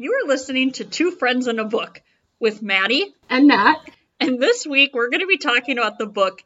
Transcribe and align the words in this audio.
You 0.00 0.14
are 0.14 0.26
listening 0.26 0.72
to 0.72 0.86
Two 0.86 1.10
Friends 1.10 1.46
in 1.46 1.58
a 1.58 1.64
Book 1.66 2.00
with 2.38 2.62
Maddy, 2.62 3.14
And 3.28 3.48
Nat. 3.48 3.76
and 4.18 4.40
this 4.40 4.66
week 4.66 4.94
we're 4.94 5.10
going 5.10 5.20
to 5.20 5.26
be 5.26 5.36
talking 5.36 5.76
about 5.76 5.98
the 5.98 6.06
book 6.06 6.42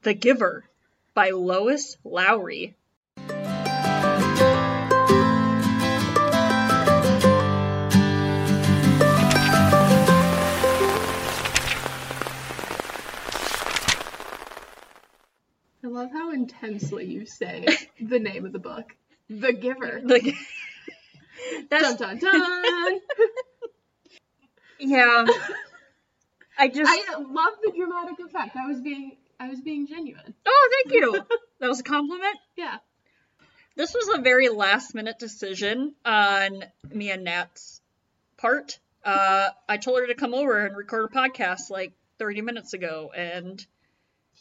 The 0.00 0.14
Giver 0.14 0.64
by 1.12 1.28
Lois 1.28 1.98
Lowry. 2.04 2.74
I 15.84 15.88
love 15.88 16.10
how 16.12 16.32
intensely 16.32 17.04
you 17.04 17.26
say 17.26 17.66
the 18.00 18.18
name 18.18 18.44
of 18.44 18.52
the 18.52 18.58
book. 18.58 18.94
The 19.28 19.52
Giver. 19.52 20.00
The- 20.04 20.34
That's 21.70 21.94
Dun 21.96 22.18
dun 22.18 22.18
dun. 22.18 23.00
yeah. 24.78 25.26
I 26.58 26.68
just 26.68 26.90
I 26.90 27.18
love 27.18 27.54
the 27.62 27.72
dramatic 27.76 28.18
effect. 28.24 28.56
I 28.56 28.66
was 28.66 28.80
being 28.80 29.16
I 29.38 29.48
was 29.48 29.60
being 29.60 29.86
genuine. 29.86 30.34
Oh, 30.46 30.70
thank 30.84 30.94
you. 30.94 31.22
That 31.58 31.68
was 31.68 31.80
a 31.80 31.84
compliment. 31.84 32.36
Yeah. 32.56 32.76
This 33.76 33.94
was 33.94 34.18
a 34.18 34.20
very 34.20 34.50
last 34.50 34.94
minute 34.94 35.18
decision 35.18 35.94
on 36.04 36.64
me 36.90 37.10
and 37.10 37.24
Nat's 37.24 37.80
part. 38.36 38.78
Uh, 39.02 39.48
I 39.66 39.78
told 39.78 40.00
her 40.00 40.06
to 40.08 40.14
come 40.14 40.34
over 40.34 40.66
and 40.66 40.76
record 40.76 41.10
a 41.10 41.14
podcast 41.14 41.70
like 41.70 41.94
30 42.18 42.42
minutes 42.42 42.74
ago, 42.74 43.10
and 43.16 43.64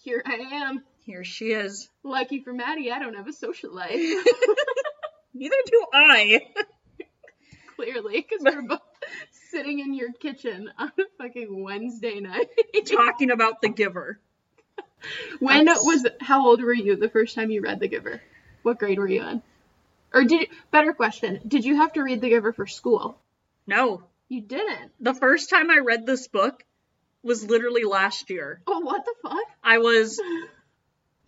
Here 0.03 0.21
I 0.25 0.33
am. 0.33 0.83
here 1.05 1.23
she 1.23 1.53
is. 1.53 1.89
Lucky 2.03 2.41
for 2.41 2.51
Maddy, 2.51 2.91
I 2.91 2.99
don't 2.99 3.15
have 3.15 3.27
a 3.29 3.33
social 3.33 3.73
life. 3.73 3.91
Neither 5.33 5.55
do 5.67 5.85
I. 5.93 6.41
Clearly, 7.75 8.25
because 8.27 8.43
we're 8.43 8.61
both 8.61 8.79
sitting 9.51 9.79
in 9.79 9.93
your 9.93 10.11
kitchen 10.13 10.69
on 10.77 10.91
a 10.97 11.03
fucking 11.23 11.63
Wednesday 11.63 12.19
night. 12.19 12.47
Talking 12.85 13.31
about 13.31 13.61
the 13.61 13.69
giver. 13.69 14.19
when 15.39 15.65
That's- 15.65 15.83
was 15.85 16.05
how 16.21 16.47
old 16.47 16.61
were 16.61 16.73
you 16.73 16.95
the 16.95 17.09
first 17.09 17.35
time 17.35 17.51
you 17.51 17.61
read 17.61 17.79
The 17.79 17.87
Giver? 17.87 18.21
What 18.63 18.79
grade 18.79 18.97
were 18.97 19.07
you 19.07 19.21
in? 19.23 19.41
Or 20.13 20.23
did 20.23 20.47
better 20.71 20.93
question, 20.93 21.41
did 21.47 21.65
you 21.65 21.75
have 21.77 21.93
to 21.93 22.01
read 22.01 22.21
The 22.21 22.29
Giver 22.29 22.53
for 22.53 22.65
school? 22.65 23.19
No, 23.67 24.03
You 24.29 24.41
didn't. 24.41 24.91
the 24.99 25.13
first 25.13 25.49
time 25.49 25.69
I 25.69 25.79
read 25.79 26.05
this 26.05 26.27
book 26.27 26.63
was 27.23 27.43
literally 27.43 27.83
last 27.83 28.29
year. 28.29 28.61
Oh, 28.65 28.79
what 28.79 29.03
the 29.05 29.13
fuck? 29.21 29.43
I 29.63 29.79
was 29.79 30.19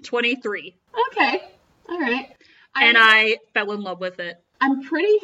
23, 0.03 0.75
Okay. 1.11 1.41
All 1.89 1.99
right. 1.99 2.29
and 2.75 2.97
I 2.99 3.37
fell 3.53 3.71
in 3.71 3.81
love 3.81 3.99
with 3.99 4.19
it. 4.19 4.41
I'm 4.61 4.83
pretty. 4.83 5.19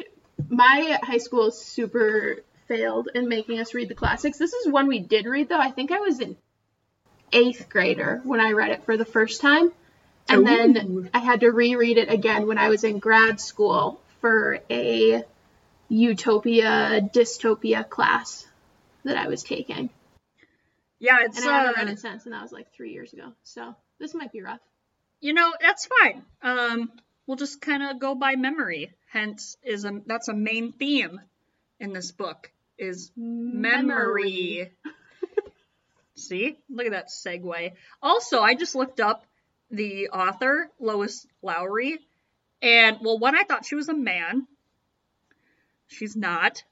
My 0.48 0.98
high 1.02 1.18
school 1.18 1.50
super 1.50 2.36
failed 2.68 3.08
in 3.14 3.28
making 3.28 3.60
us 3.60 3.74
read 3.74 3.88
the 3.88 3.94
classics. 3.94 4.38
This 4.38 4.52
is 4.52 4.68
one 4.72 4.86
we 4.86 5.00
did 5.00 5.26
read 5.26 5.48
though. 5.48 5.58
I 5.58 5.70
think 5.70 5.90
I 5.92 5.98
was 5.98 6.20
in 6.20 6.36
eighth 7.32 7.68
grader 7.68 8.20
when 8.24 8.40
I 8.40 8.52
read 8.52 8.70
it 8.70 8.84
for 8.84 8.96
the 8.96 9.04
first 9.04 9.40
time, 9.40 9.72
and 10.28 10.46
then 10.46 11.10
I 11.12 11.18
had 11.18 11.40
to 11.40 11.50
reread 11.50 11.98
it 11.98 12.10
again 12.10 12.46
when 12.46 12.58
I 12.58 12.68
was 12.68 12.84
in 12.84 12.98
grad 12.98 13.40
school 13.40 14.00
for 14.20 14.60
a 14.70 15.24
utopia 15.88 17.00
dystopia 17.12 17.88
class 17.88 18.46
that 19.04 19.16
I 19.16 19.28
was 19.28 19.42
taking, 19.42 19.90
Yeah, 20.98 21.18
it's 21.22 21.38
and 21.38 21.48
I 21.48 21.58
haven't 21.58 21.76
uh, 21.76 21.84
read 21.84 21.92
it 21.92 21.98
since, 22.00 22.24
and 22.24 22.32
that 22.32 22.42
was 22.42 22.52
like 22.52 22.72
three 22.72 22.92
years 22.92 23.12
ago. 23.12 23.32
So 23.42 23.74
this 23.98 24.14
might 24.14 24.32
be 24.32 24.40
rough. 24.42 24.60
you 25.20 25.32
know 25.34 25.52
that's 25.60 25.86
fine 26.00 26.22
um 26.42 26.90
we'll 27.26 27.36
just 27.36 27.60
kind 27.60 27.82
of 27.82 27.98
go 27.98 28.14
by 28.14 28.36
memory. 28.36 28.92
Hence 29.10 29.56
is 29.62 29.84
a 29.84 30.00
that's 30.06 30.28
a 30.28 30.34
main 30.34 30.72
theme 30.72 31.20
in 31.80 31.92
this 31.92 32.12
book 32.12 32.50
is 32.78 33.10
memory. 33.16 34.72
See? 36.16 36.56
Look 36.68 36.86
at 36.86 36.92
that 36.92 37.08
segue. 37.08 37.72
Also 38.02 38.40
i 38.40 38.54
just 38.54 38.74
looked 38.74 39.00
up 39.00 39.24
the 39.70 40.08
author 40.08 40.70
lois 40.78 41.26
lowry 41.42 41.98
and 42.62 42.98
well 43.00 43.18
one 43.18 43.36
i 43.36 43.42
thought 43.42 43.64
she 43.64 43.74
was 43.74 43.88
a 43.88 43.94
man. 43.94 44.46
She's 45.86 46.16
not. 46.16 46.62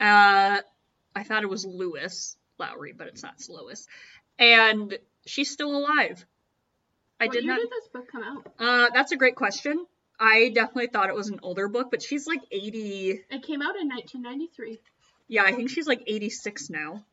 Uh 0.00 0.60
i 1.14 1.22
thought 1.22 1.42
it 1.42 1.50
was 1.50 1.64
lewis 1.64 2.36
lowry 2.58 2.92
but 2.92 3.08
it's 3.08 3.22
not 3.22 3.34
it's 3.34 3.48
lois. 3.48 3.86
And 4.38 4.98
she's 5.26 5.50
still 5.50 5.74
alive 5.76 6.24
i 7.20 7.26
What 7.26 7.32
did 7.32 7.44
not 7.46 7.58
did 7.58 7.70
this 7.70 7.88
book 7.92 8.08
come 8.10 8.22
out? 8.22 8.46
uh, 8.58 8.90
that's 8.92 9.12
a 9.12 9.16
great 9.16 9.34
question. 9.36 9.86
I 10.18 10.50
definitely 10.54 10.88
thought 10.88 11.08
it 11.08 11.14
was 11.14 11.28
an 11.28 11.40
older 11.42 11.68
book, 11.68 11.88
but 11.90 12.02
she's 12.02 12.26
like 12.26 12.40
80. 12.50 13.24
It 13.30 13.42
came 13.42 13.60
out 13.62 13.76
in 13.80 13.88
1993. 13.88 14.78
Yeah, 15.28 15.42
I 15.44 15.52
think 15.52 15.70
she's 15.70 15.86
like 15.86 16.02
86 16.06 16.70
now. 16.70 17.04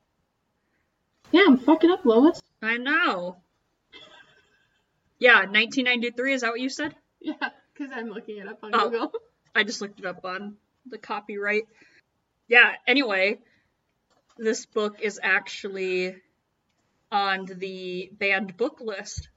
Yeah, 1.31 1.44
I'm 1.47 1.58
fucking 1.58 1.90
up, 1.91 2.06
Lois. 2.06 2.41
I 2.62 2.78
know. 2.78 3.38
Yeah, 5.19 5.40
1993. 5.46 6.34
Is 6.34 6.41
that 6.41 6.52
what 6.52 6.59
you 6.62 6.70
said? 6.70 6.96
Yeah, 7.25 7.35
because 7.74 7.94
I'm 7.96 8.09
looking 8.09 8.38
it 8.40 8.47
up 8.50 8.59
on 8.64 8.72
Oh. 8.74 8.90
Google. 8.90 9.14
I 9.56 9.64
just 9.64 9.80
looked 9.80 9.97
it 10.00 10.06
up 10.06 10.25
on 10.25 10.58
the 10.85 10.97
copyright. 10.97 11.64
Yeah, 12.50 12.74
anyway, 12.85 13.40
this 14.38 14.66
book 14.66 15.00
is 15.02 15.22
actually 15.24 16.18
on 17.12 17.46
the 17.46 18.09
banned 18.12 18.58
book 18.58 18.80
list. 18.81 19.30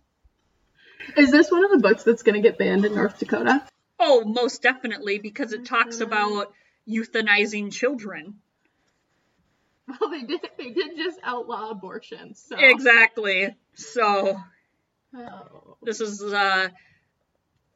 Is 1.17 1.31
this 1.31 1.51
one 1.51 1.65
of 1.65 1.71
the 1.71 1.79
books 1.79 2.03
that's 2.05 2.23
gonna 2.23 2.41
get 2.41 2.59
banned 2.59 2.85
in 2.85 2.95
North 2.95 3.19
Dakota? 3.19 3.67
Oh, 3.99 4.25
most 4.25 4.63
definitely, 4.63 5.19
because 5.19 5.53
it 5.53 5.65
talks 5.65 5.97
Mhm. 5.99 6.03
about 6.03 6.53
euthanizing 6.89 7.73
children. 7.73 8.41
Well, 9.89 10.11
they 10.11 10.23
did. 10.23 10.41
They 10.59 10.71
did 10.71 10.97
just 10.97 11.19
outlaw 11.23 11.71
abortion. 11.71 12.35
So 12.35 12.57
Exactly. 12.59 13.55
So 13.75 14.37
Oh. 15.17 15.77
this 15.83 16.01
is 16.01 16.23
uh 16.23 16.69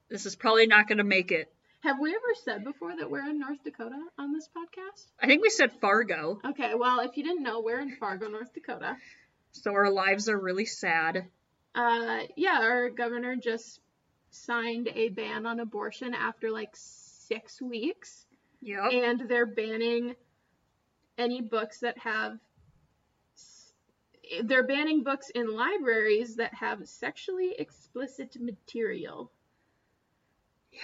this 0.09 0.27
is 0.27 0.35
probably 0.35 0.67
not 0.67 0.89
going 0.89 0.99
to 0.99 1.05
make 1.05 1.31
it. 1.31 1.53
Have 1.85 2.01
we 2.01 2.11
ever 2.11 2.35
said 2.43 2.65
before 2.65 2.97
that 2.97 3.09
we're 3.09 3.27
in 3.29 3.39
North 3.39 3.63
Dakota 3.63 3.97
on 4.19 4.33
this 4.33 4.49
podcast? 4.49 5.07
I 5.23 5.27
think 5.29 5.41
we 5.41 5.51
said 5.51 5.73
Fargo, 5.81 6.41
Okay, 6.45 6.75
well, 6.75 6.99
if 7.01 7.17
you 7.17 7.23
didn't 7.23 7.45
know, 7.45 7.61
we're 7.61 7.79
in 7.81 7.95
Fargo, 7.97 8.29
North 8.29 8.53
Dakota. 8.53 8.97
so 9.53 9.73
our 9.73 9.89
lives 9.91 10.29
are 10.29 10.37
really 10.39 10.67
sad. 10.67 11.29
Uh, 11.75 12.21
yeah, 12.37 12.59
our 12.61 12.91
governor 12.91 13.37
just 13.37 13.81
signed 14.31 14.89
a 14.95 15.09
ban 15.09 15.47
on 15.47 15.61
abortion 15.61 16.15
after 16.15 16.51
like 16.51 16.71
six 16.75 17.61
weeks, 17.61 18.27
Yep. 18.63 18.93
and 18.93 19.29
they're 19.29 19.47
banning 19.47 20.15
any 21.19 21.41
books 21.41 21.81
that 21.81 21.99
have. 21.99 22.39
They're 24.45 24.67
banning 24.67 25.03
books 25.03 25.29
in 25.31 25.53
libraries 25.55 26.37
that 26.37 26.55
have 26.55 26.89
sexually 26.89 27.55
explicit 27.59 28.37
material. 28.41 29.33
Yeah. 30.73 30.79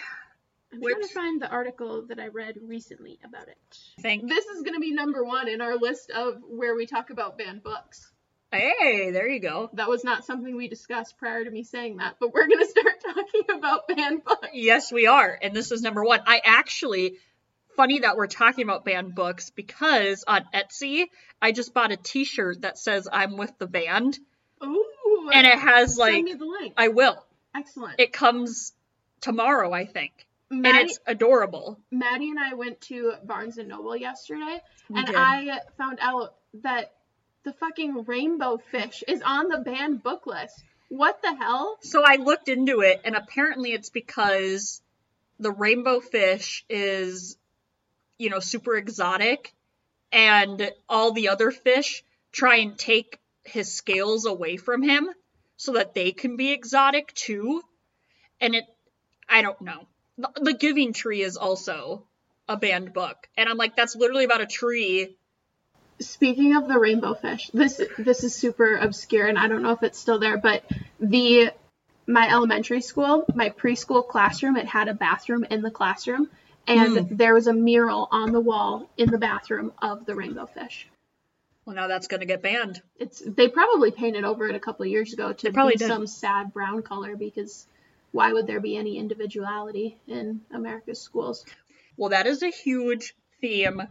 I'm 0.73 0.81
trying 0.83 1.03
to 1.03 1.09
find 1.15 1.41
the 1.41 1.49
article 1.49 2.07
that 2.09 2.19
I 2.19 2.27
read 2.27 2.57
recently 2.61 3.21
about 3.25 3.47
it. 3.49 3.57
I 3.99 4.03
think. 4.03 4.29
This 4.29 4.47
is 4.47 4.63
going 4.63 4.75
to 4.75 4.81
be 4.81 4.93
number 4.93 5.25
one 5.25 5.49
in 5.49 5.61
our 5.61 5.77
list 5.77 6.11
of 6.11 6.43
where 6.43 6.75
we 6.75 6.87
talk 6.87 7.11
about 7.11 7.39
banned 7.39 7.63
books. 7.63 8.11
Hey, 8.59 9.11
there 9.11 9.29
you 9.29 9.41
go. 9.41 9.71
That 9.75 9.89
was 9.89 10.05
not 10.05 10.25
something 10.25 10.57
we 10.57 10.69
discussed 10.69 11.19
prior 11.19 11.45
to 11.45 11.51
me 11.51 11.63
saying 11.63 11.99
that, 11.99 12.17
but 12.21 12.33
we're 12.33 12.47
going 12.47 12.61
to 12.61 12.67
start 12.67 12.95
talking 13.15 13.57
about 13.57 13.89
banned 13.89 14.25
books. 14.25 14.49
Yes, 14.53 14.93
we 14.93 15.07
are, 15.07 15.39
and 15.41 15.55
this 15.55 15.73
is 15.73 15.83
number 15.83 16.05
one. 16.05 16.21
I 16.27 16.41
actually, 16.45 17.15
funny 17.77 18.01
that 18.01 18.17
we're 18.17 18.27
talking 18.27 18.65
about 18.65 18.85
banned 18.85 19.15
books 19.15 19.51
because 19.51 20.25
on 20.27 20.45
Etsy 20.55 21.07
I 21.41 21.53
just 21.53 21.75
bought 21.75 21.93
a 21.93 21.97
T-shirt 21.97 22.63
that 22.63 22.79
says 22.79 23.09
"I'm 23.13 23.37
with 23.37 23.57
the 23.59 23.67
band," 23.67 24.19
Ooh. 24.63 25.31
and 25.33 25.47
it 25.47 25.59
has 25.59 25.97
like. 25.97 26.15
send 26.15 26.25
me 26.25 26.35
the 26.35 26.47
link. 26.47 26.75
I 26.77 26.89
will. 26.89 27.23
Excellent. 27.55 28.01
It 28.01 28.13
comes 28.13 28.73
tomorrow, 29.21 29.73
I 29.73 29.87
think, 29.87 30.13
and 30.51 30.67
it's 30.67 30.99
adorable. 31.07 31.79
Maddy 31.91 32.31
and 32.31 32.39
I 32.39 32.55
went 32.55 32.81
to 32.83 33.15
Barnes 33.25 33.59
and 33.59 33.69
Noble 33.69 33.97
yesterday, 33.97 34.61
We 34.89 34.99
and 34.99 35.07
did. 35.07 35.17
I 35.17 35.61
found 35.79 35.99
out 36.01 36.35
that 36.63 36.93
the 37.47 37.53
fucking 37.53 38.03
rainbow 38.07 38.59
fish 38.73 39.05
is 39.07 39.23
on 39.23 39.47
the 39.49 39.59
banned 39.59 40.03
book 40.03 40.27
list. 40.27 40.65
What 40.89 41.23
the 41.23 41.33
hell? 41.33 41.79
So 41.81 42.03
I 42.05 42.17
looked 42.17 42.49
into 42.49 42.81
it, 42.81 43.01
and 43.05 43.15
apparently 43.15 43.71
it's 43.71 43.89
because 43.89 44.83
the 45.39 45.53
rainbow 45.53 46.01
fish 46.01 46.65
is, 46.69 47.39
you 48.19 48.31
know, 48.31 48.41
super 48.41 48.77
exotic, 48.77 49.55
and 50.11 50.71
all 50.89 51.13
the 51.13 51.29
other 51.29 51.53
fish 51.53 52.03
try 52.33 52.57
and 52.57 52.77
take 52.77 53.21
his 53.45 53.73
scales 53.73 54.27
away 54.27 54.57
from 54.57 54.83
him 54.83 55.09
so 55.57 55.75
that 55.75 55.95
they 55.95 56.11
can 56.11 56.37
be 56.37 56.53
exotic 56.53 57.15
too. 57.15 57.63
And 58.41 58.57
it, 58.57 58.65
I 59.29 59.43
don't 59.43 59.61
know. 59.61 59.87
The, 60.19 60.31
the 60.35 60.53
Giving 60.53 60.93
Tree 60.93 61.23
is 61.23 61.37
also 61.37 62.03
a 62.49 62.57
banned 62.57 62.93
book, 62.93 63.29
and 63.37 63.49
I'm 63.49 63.57
like, 63.57 63.77
that's 63.77 63.95
literally 63.95 64.25
about 64.25 64.41
a 64.41 64.47
tree. 64.47 65.17
Speaking 65.99 66.57
of 66.57 66.69
the 66.69 66.79
rainbow 66.79 67.15
fish, 67.15 67.51
this 67.55 67.81
this 67.99 68.25
is 68.25 68.35
super 68.35 68.77
obscure 68.77 69.27
and 69.27 69.39
I 69.39 69.49
don't 69.49 69.63
know 69.63 69.73
if 69.73 69.83
it's 69.83 69.99
still 69.99 70.19
there, 70.19 70.37
but 70.37 70.65
the 71.01 71.51
my 72.07 72.31
elementary 72.31 72.83
school, 72.83 73.25
my 73.35 73.51
preschool 73.51 74.07
classroom, 74.07 74.57
it 74.57 74.67
had 74.67 74.89
a 74.89 74.95
bathroom 74.95 75.45
in 75.45 75.63
the 75.63 75.71
classroom 75.71 76.29
and 76.67 76.99
hmm. 76.99 77.17
there 77.17 77.35
was 77.35 77.47
a 77.47 77.53
mural 77.53 78.09
on 78.11 78.33
the 78.33 78.41
wall 78.41 78.89
in 78.97 79.11
the 79.11 79.19
bathroom 79.19 79.73
of 79.81 80.05
the 80.07 80.15
rainbow 80.15 80.47
fish. 80.47 80.89
Well, 81.65 81.75
now 81.75 81.89
that's 81.89 82.07
going 82.07 82.21
to 82.21 82.27
get 82.27 82.43
banned. 82.43 82.81
It's 82.97 83.21
they 83.21 83.49
probably 83.49 83.91
painted 83.91 84.25
over 84.25 84.49
it 84.49 84.55
a 84.55 84.61
couple 84.61 84.85
of 84.85 84.91
years 84.91 85.13
ago 85.13 85.33
to 85.33 85.53
probably 85.53 85.75
be 85.75 85.79
did. 85.79 85.89
some 85.89 86.07
sad 86.07 86.53
brown 86.53 86.83
color 86.83 87.17
because 87.17 87.67
why 88.13 88.33
would 88.33 88.47
there 88.47 88.61
be 88.61 88.77
any 88.77 88.99
individuality 88.99 89.99
in 90.07 90.43
America's 90.53 91.01
schools? 91.01 91.45
Well, 91.97 92.11
that 92.11 92.27
is 92.27 92.43
a 92.43 92.51
huge 92.51 93.15
theme 93.41 93.83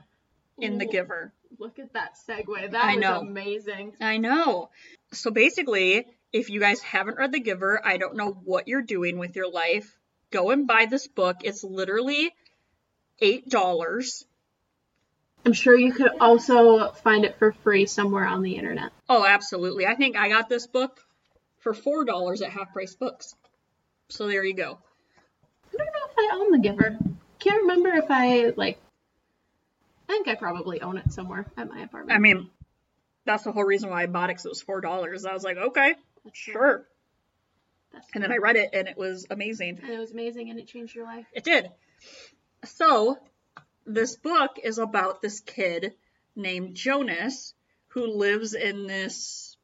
in 0.58 0.78
The 0.78 0.86
Giver. 0.86 1.34
Look 1.60 1.80
at 1.80 1.94
that 1.94 2.16
segue. 2.28 2.72
That 2.72 2.84
I 2.84 2.96
was 2.96 3.02
know. 3.02 3.20
amazing. 3.20 3.94
I 4.02 4.18
know. 4.18 4.70
So 5.14 5.32
basically, 5.32 6.06
if 6.34 6.50
you 6.50 6.60
guys 6.60 6.82
haven't 6.82 7.18
read 7.18 7.32
The 7.32 7.40
Giver, 7.40 7.82
I 7.84 7.98
don't 7.98 8.16
know 8.16 8.32
what 8.32 8.68
you're 8.68 8.82
doing 8.82 9.18
with 9.18 9.36
your 9.36 9.50
life. 9.50 9.98
Go 10.32 10.52
and 10.52 10.68
buy 10.68 10.86
this 10.90 11.08
book. 11.08 11.38
It's 11.44 11.64
literally 11.64 12.34
$8. 13.22 14.26
I'm 15.46 15.54
sure 15.54 15.78
you 15.78 15.94
could 15.94 16.12
also 16.20 16.92
find 16.92 17.24
it 17.24 17.38
for 17.38 17.52
free 17.52 17.86
somewhere 17.86 18.26
on 18.26 18.42
the 18.42 18.56
internet. 18.56 18.92
Oh, 19.08 19.26
absolutely. 19.26 19.86
I 19.86 19.96
think 19.96 20.18
I 20.18 20.28
got 20.30 20.50
this 20.50 20.68
book 20.68 21.00
for 21.60 21.74
$4 21.74 22.42
at 22.42 22.50
Half 22.52 22.74
Price 22.74 22.96
Books. 22.96 23.36
So 24.10 24.28
there 24.28 24.44
you 24.44 24.56
go. 24.56 24.78
I 25.74 25.78
don't 25.78 25.86
know 25.86 26.08
if 26.10 26.18
I 26.18 26.36
own 26.36 26.52
The 26.52 26.60
Giver. 26.60 26.98
Can't 27.40 27.62
remember 27.62 27.90
if 27.90 28.06
I 28.10 28.54
like. 28.58 28.80
I 30.08 30.14
think 30.14 30.28
I 30.28 30.36
probably 30.36 30.82
own 30.82 30.98
it 30.98 31.12
somewhere 31.12 31.46
at 31.58 31.68
my 31.70 31.82
apartment. 31.82 32.16
I 32.16 32.20
mean, 32.20 32.50
that's 33.26 33.44
the 33.44 33.52
whole 33.52 33.64
reason 33.64 33.90
why 33.90 34.04
I 34.04 34.06
bought 34.06 34.30
it 34.30 34.36
'cause 34.36 34.46
it 34.46 34.50
was 34.50 34.64
$4. 34.64 35.26
I 35.26 35.34
was 35.34 35.44
like, 35.44 35.58
okay, 35.58 35.96
That's 36.24 36.38
sure. 36.38 36.88
That's 37.92 38.08
And 38.14 38.24
then 38.24 38.32
I 38.32 38.38
read 38.38 38.56
it 38.56 38.70
and 38.74 38.88
it 38.88 38.98
was 38.98 39.26
amazing. 39.30 39.80
and 39.82 39.90
it 39.90 39.98
was 40.00 40.12
amazing 40.12 40.50
and 40.50 40.60
it 40.60 40.68
changed 40.68 40.96
your 40.96 41.06
life. 41.06 41.26
It 41.34 41.44
did. 41.44 41.72
So, 42.66 43.18
this 43.86 44.16
book 44.16 44.60
is 44.64 44.78
about 44.80 45.22
this 45.22 45.40
kid 45.40 45.96
named 46.36 46.76
Jonas 46.76 47.54
who 47.90 48.08
lives 48.08 48.54
in 48.54 48.88
this 48.88 49.58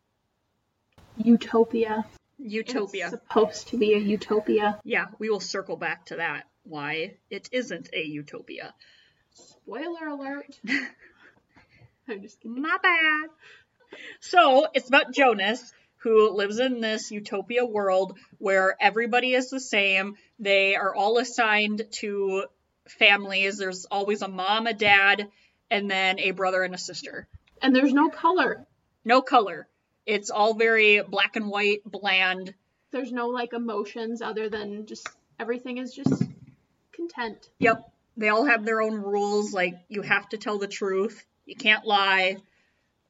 Utopia. 1.17 2.05
utopia. 2.38 3.05
It's 3.07 3.11
supposed 3.11 3.67
to 3.69 3.77
be 3.77 3.93
a 3.93 3.97
utopia. 3.97 4.79
Yeah, 4.83 5.07
we 5.19 5.29
will 5.29 5.39
circle 5.39 5.75
back 5.77 6.05
to 6.07 6.15
that. 6.17 6.47
Why 6.63 7.17
it 7.29 7.49
isn't 7.51 7.89
a 7.93 8.01
utopia. 8.03 8.73
Spoiler 9.71 10.07
alert. 10.09 10.59
I'm 12.09 12.21
just 12.21 12.41
kidding. 12.41 12.62
My 12.62 12.75
bad. 12.83 13.29
So, 14.19 14.68
it's 14.73 14.89
about 14.89 15.13
Jonas 15.13 15.71
who 16.00 16.35
lives 16.35 16.59
in 16.59 16.81
this 16.81 17.09
utopia 17.09 17.65
world 17.65 18.18
where 18.38 18.75
everybody 18.81 19.33
is 19.33 19.50
the 19.50 19.62
same. 19.62 20.15
They 20.39 20.75
are 20.75 20.94
all 20.94 21.19
assigned 21.19 21.83
to 22.00 22.47
families. 22.85 23.59
There's 23.59 23.85
always 23.85 24.21
a 24.21 24.27
mom, 24.27 24.68
a 24.68 24.73
dad, 24.73 25.29
and 25.69 25.89
then 25.89 26.19
a 26.19 26.31
brother 26.31 26.63
and 26.63 26.75
a 26.75 26.77
sister. 26.77 27.29
And 27.62 27.74
there's 27.74 27.94
no 27.94 28.09
color. 28.09 28.67
no 29.06 29.21
color. 29.21 29.69
It's 30.06 30.31
all 30.31 30.53
very 30.53 31.01
black 31.01 31.38
and 31.38 31.47
white, 31.47 31.79
bland. 31.85 32.53
There's 32.91 33.13
no 33.13 33.29
like 33.29 33.53
emotions 33.53 34.21
other 34.21 34.50
than 34.50 34.85
just 34.85 35.07
everything 35.39 35.77
is 35.77 35.94
just 35.94 36.24
content. 36.91 37.50
Yep. 37.59 37.88
They 38.18 38.30
all 38.30 38.46
have 38.46 38.66
their 38.66 38.81
own 38.81 38.96
rules. 38.96 39.54
Like 39.54 39.75
you 39.90 40.02
have 40.02 40.28
to 40.30 40.38
tell 40.38 40.58
the 40.58 40.68
truth. 40.68 41.25
You 41.46 41.56
can't 41.56 41.86
lie. 41.86 42.38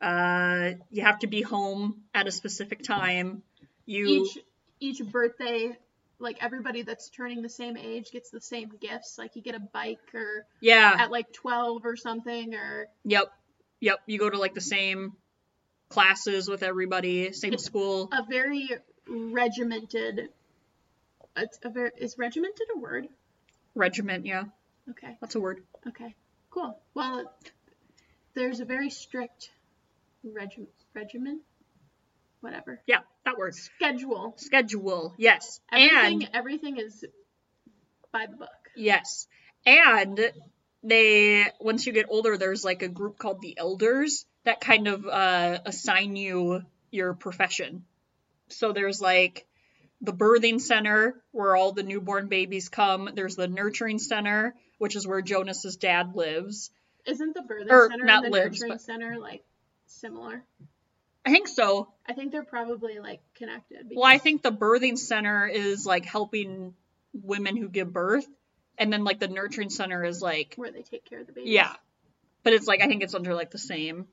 Uh, 0.01 0.71
you 0.89 1.03
have 1.03 1.19
to 1.19 1.27
be 1.27 1.41
home 1.41 2.01
at 2.13 2.27
a 2.27 2.31
specific 2.31 2.83
time. 2.83 3.43
You 3.85 4.07
Each 4.07 4.37
each 4.79 5.11
birthday, 5.11 5.77
like 6.19 6.37
everybody 6.41 6.81
that's 6.81 7.09
turning 7.09 7.41
the 7.41 7.49
same 7.49 7.77
age 7.77 8.11
gets 8.11 8.29
the 8.29 8.41
same 8.41 8.71
gifts. 8.79 9.17
Like 9.17 9.35
you 9.35 9.41
get 9.41 9.55
a 9.55 9.59
bike 9.59 9.99
or 10.13 10.45
yeah. 10.59 10.95
at 10.97 11.11
like 11.11 11.31
12 11.33 11.85
or 11.85 11.95
something 11.95 12.55
or 12.55 12.87
Yep. 13.05 13.31
Yep. 13.79 13.99
You 14.07 14.19
go 14.19 14.29
to 14.29 14.37
like 14.37 14.53
the 14.53 14.61
same 14.61 15.13
classes 15.89 16.47
with 16.47 16.63
everybody, 16.63 17.33
same 17.33 17.57
school. 17.57 18.09
a 18.11 18.23
very 18.27 18.69
regimented 19.07 20.29
it's 21.35 21.59
a 21.63 21.69
very 21.69 21.91
is 21.97 22.17
regimented 22.17 22.67
a 22.75 22.79
word? 22.79 23.07
Regiment, 23.75 24.25
yeah. 24.25 24.43
Okay. 24.89 25.17
That's 25.21 25.35
a 25.35 25.39
word. 25.39 25.63
Okay. 25.87 26.15
Cool. 26.49 26.77
Well, 26.93 27.31
there's 28.33 28.59
a 28.59 28.65
very 28.65 28.89
strict 28.89 29.51
regi- 30.23 30.67
regimen 30.93 31.41
whatever. 32.41 32.81
Yeah, 32.85 32.99
that 33.25 33.37
word. 33.37 33.55
Schedule. 33.55 34.33
Schedule. 34.37 35.13
Yes. 35.17 35.61
Everything 35.71 36.23
and 36.23 36.29
everything 36.35 36.77
is 36.77 37.05
by 38.11 38.25
the 38.25 38.35
book. 38.35 38.49
Yes. 38.75 39.27
And 39.65 40.19
they 40.83 41.45
once 41.59 41.85
you 41.85 41.93
get 41.93 42.07
older 42.09 42.37
there's 42.37 42.65
like 42.65 42.81
a 42.81 42.87
group 42.87 43.19
called 43.19 43.39
the 43.41 43.55
elders 43.57 44.25
that 44.45 44.59
kind 44.59 44.87
of 44.87 45.05
uh 45.05 45.59
assign 45.65 46.15
you 46.15 46.63
your 46.89 47.13
profession. 47.13 47.85
So 48.49 48.73
there's 48.73 48.99
like 48.99 49.45
the 50.01 50.13
birthing 50.13 50.59
center 50.59 51.21
where 51.31 51.55
all 51.55 51.71
the 51.71 51.83
newborn 51.83 52.27
babies 52.27 52.69
come. 52.69 53.09
There's 53.13 53.35
the 53.35 53.47
nurturing 53.47 53.99
center, 53.99 54.55
which 54.81 54.95
is 54.95 55.05
where 55.05 55.21
Jonas's 55.21 55.75
dad 55.77 56.15
lives. 56.15 56.71
Isn't 57.05 57.35
the 57.35 57.41
birthing 57.41 57.69
Or 57.69 57.87
center 57.89 58.03
not 58.05 58.25
and 58.25 58.33
the 58.33 58.37
lives, 58.39 58.59
nurturing 58.59 58.71
but- 58.73 58.81
center 58.81 59.17
like 59.19 59.43
similar? 59.85 60.43
I 61.23 61.29
think 61.31 61.47
so. 61.47 61.87
I 62.07 62.13
think 62.13 62.31
they're 62.31 62.43
probably 62.43 62.97
like 62.99 63.21
connected. 63.35 63.91
Well, 63.95 64.05
I 64.05 64.17
think 64.17 64.41
the 64.41 64.51
birthing 64.51 64.97
center 64.97 65.45
is 65.45 65.85
like 65.85 66.03
helping 66.05 66.73
women 67.13 67.57
who 67.57 67.69
give 67.69 67.93
birth, 67.93 68.25
and 68.79 68.91
then 68.91 69.03
like 69.03 69.19
the 69.19 69.27
nurturing 69.27 69.69
center 69.69 70.03
is 70.03 70.19
like 70.19 70.55
where 70.55 70.71
they 70.71 70.81
take 70.81 71.05
care 71.05 71.19
of 71.19 71.27
the 71.27 71.33
baby. 71.33 71.51
yeah. 71.51 71.73
But 72.43 72.53
it's 72.53 72.65
like 72.65 72.81
I 72.81 72.87
think 72.87 73.03
it's 73.03 73.13
under 73.13 73.35
like 73.35 73.51
the 73.51 73.59
same 73.59 74.07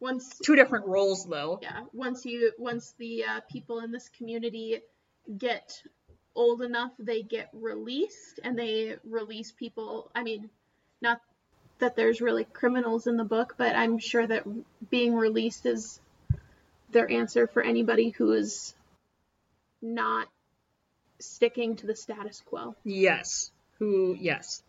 Once 0.00 0.38
two 0.44 0.54
different 0.54 0.86
roles 0.86 1.24
though. 1.24 1.60
yeah, 1.62 1.84
once 1.94 2.26
you 2.26 2.52
once 2.58 2.94
the 2.98 3.24
uh, 3.24 3.40
people 3.50 3.78
in 3.80 3.90
this 3.90 4.10
community 4.10 4.80
get 5.38 5.82
old 6.34 6.62
enough, 6.62 6.92
they 6.98 7.22
get 7.22 7.48
released, 7.52 8.40
and 8.42 8.58
they 8.58 8.96
release 9.04 9.52
people. 9.52 10.10
I 10.14 10.22
mean, 10.22 10.50
not 11.00 11.20
that 11.78 11.96
there's 11.96 12.20
really 12.20 12.44
criminals 12.44 13.06
in 13.06 13.16
the 13.16 13.24
book, 13.24 13.54
but 13.56 13.74
I'm 13.74 13.98
sure 13.98 14.26
that 14.26 14.44
being 14.90 15.14
released 15.14 15.66
is 15.66 16.00
their 16.90 17.10
answer 17.10 17.46
for 17.46 17.62
anybody 17.62 18.10
who 18.10 18.32
is 18.32 18.74
not 19.82 20.28
sticking 21.18 21.76
to 21.76 21.86
the 21.86 21.96
status 21.96 22.42
quo. 22.44 22.74
Yes. 22.84 23.50
Who, 23.78 24.16
yes. 24.18 24.62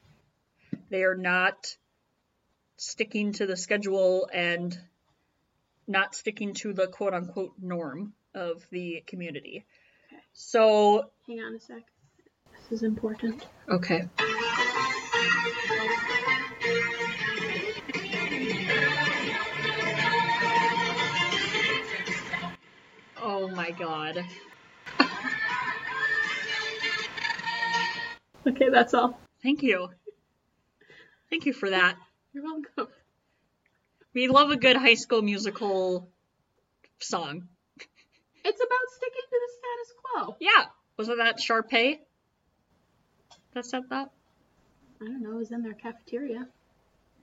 They 0.90 1.04
are 1.04 1.16
not 1.16 1.76
sticking 2.78 3.34
to 3.34 3.46
the 3.46 3.58
schedule 3.58 4.30
and 4.34 4.78
not 5.88 6.16
sticking 6.16 6.54
to 6.56 6.74
the 6.74 6.88
quote 6.88 7.14
unquote 7.14 7.54
norm 7.62 8.14
of 8.34 8.66
the 8.72 9.04
community. 9.06 9.66
Okay. 10.08 10.22
So, 10.34 11.10
Hang 11.32 11.40
on 11.40 11.56
a 11.56 11.60
sec. 11.62 11.84
This 12.52 12.80
is 12.80 12.84
important. 12.84 13.48
okay. 13.70 14.10
Oh 23.22 23.48
my 23.48 23.72
god. 23.72 24.26
Okay, 28.46 28.70
that's 28.70 28.94
all. 28.94 29.18
Thank 29.42 29.64
you. 29.64 29.88
Thank 31.30 31.46
you 31.46 31.54
for 31.54 31.70
that. 31.70 31.96
You're 32.34 32.44
welcome. 32.44 32.88
We 34.14 34.28
love 34.28 34.52
a 34.52 34.58
good 34.58 34.76
high 34.76 34.96
school 34.96 35.22
musical 35.22 36.10
song. 37.00 37.48
It's 38.44 38.62
about 38.62 38.86
sticking 38.98 39.22
to 39.30 39.40
the 39.40 39.50
status 39.54 39.94
quo. 40.04 40.36
Yeah. 40.42 40.66
Wasn't 41.02 41.18
that 41.18 41.40
Sharpay? 41.40 41.98
That 43.56 43.66
said 43.66 43.82
that? 43.90 44.12
I 45.02 45.06
don't 45.06 45.24
know, 45.24 45.32
it 45.32 45.36
was 45.38 45.52
in 45.52 45.64
their 45.64 45.74
cafeteria. 45.74 46.48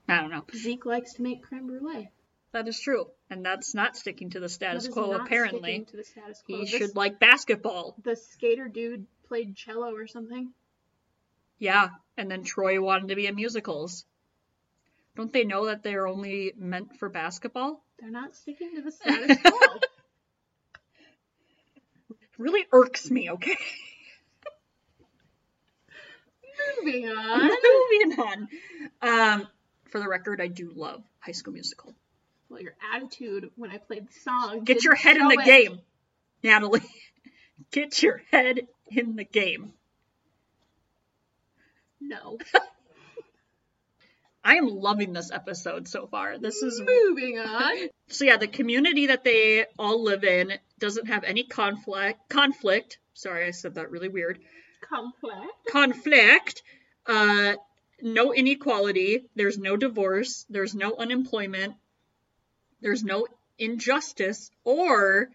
I 0.09 0.19
don't 0.19 0.31
know. 0.31 0.43
Zeke 0.53 0.85
likes 0.85 1.13
to 1.13 1.21
make 1.21 1.43
creme 1.43 1.65
brulee. 1.67 2.09
That 2.51 2.67
is 2.67 2.77
true. 2.77 3.05
And 3.29 3.45
that's 3.45 3.73
not 3.73 3.95
sticking 3.95 4.31
to 4.31 4.41
the 4.41 4.49
status 4.49 4.89
quo, 4.89 5.13
apparently. 5.13 5.61
sticking 5.61 5.85
To 5.85 5.95
the 5.97 6.03
status 6.03 6.41
quo. 6.45 6.57
He 6.57 6.61
This- 6.63 6.71
should 6.71 6.95
like 6.97 7.19
basketball. 7.19 7.95
The 8.03 8.17
skater 8.17 8.67
dude 8.67 9.05
played 9.29 9.55
cello 9.55 9.95
or 9.95 10.07
something. 10.07 10.51
Yeah. 11.57 11.87
And 12.17 12.29
then 12.29 12.43
Troy 12.43 12.81
wanted 12.81 13.07
to 13.09 13.15
be 13.15 13.27
in 13.27 13.35
musicals. 13.35 14.05
Don't 15.15 15.31
they 15.31 15.45
know 15.45 15.67
that 15.67 15.83
they're 15.83 16.05
only 16.07 16.51
meant 16.57 16.97
for 16.97 17.07
basketball? 17.07 17.81
They're 17.97 18.11
not 18.11 18.35
sticking 18.35 18.75
to 18.75 18.81
the 18.81 18.91
status 18.91 19.37
quo. 19.41 19.79
Really 22.39 22.65
irks 22.71 23.11
me, 23.11 23.29
okay? 23.29 23.57
Moving 26.83 27.07
on. 27.09 27.41
Moving 28.01 28.19
on. 28.19 28.47
Um, 29.01 29.47
for 29.91 29.99
the 29.99 30.07
record, 30.07 30.41
I 30.41 30.47
do 30.47 30.71
love 30.75 31.03
High 31.19 31.33
School 31.33 31.53
Musical. 31.53 31.93
Well, 32.49 32.61
your 32.61 32.75
attitude 32.93 33.51
when 33.55 33.69
I 33.69 33.77
played 33.77 34.07
the 34.07 34.13
song. 34.13 34.63
Get 34.63 34.83
your 34.83 34.95
head 34.95 35.17
in 35.17 35.27
the 35.27 35.39
it. 35.39 35.45
game, 35.45 35.79
Natalie. 36.43 36.81
Get 37.71 38.01
your 38.01 38.21
head 38.31 38.67
in 38.89 39.15
the 39.15 39.23
game. 39.23 39.73
No. 42.01 42.39
I 44.43 44.55
am 44.55 44.67
loving 44.67 45.13
this 45.13 45.31
episode 45.31 45.87
so 45.87 46.07
far. 46.07 46.37
This 46.37 46.61
is 46.63 46.81
moving 46.81 47.39
on. 47.39 47.89
so 48.07 48.25
yeah, 48.25 48.37
the 48.37 48.47
community 48.47 49.07
that 49.07 49.23
they 49.23 49.65
all 49.77 50.03
live 50.03 50.23
in 50.23 50.53
doesn't 50.79 51.07
have 51.07 51.23
any 51.23 51.43
conflict 51.43 52.29
conflict. 52.29 52.99
Sorry, 53.13 53.45
I 53.45 53.51
said 53.51 53.75
that 53.75 53.91
really 53.91 54.07
weird. 54.07 54.39
Conflict. 54.81 55.67
Conflict. 55.69 56.63
Uh 57.05 57.55
no 58.01 58.33
inequality, 58.33 59.25
there's 59.35 59.57
no 59.57 59.75
divorce, 59.75 60.45
there's 60.49 60.73
no 60.73 60.95
unemployment, 60.95 61.75
there's 62.81 63.03
no 63.03 63.27
injustice, 63.57 64.51
or 64.63 65.29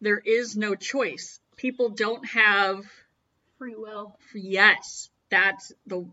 there 0.00 0.18
is 0.18 0.56
no 0.56 0.74
choice. 0.74 1.40
People 1.56 1.88
don't 1.88 2.26
have 2.26 2.84
Free 3.58 3.74
will. 3.74 4.18
yes, 4.34 5.08
that's 5.30 5.72
the 5.86 6.06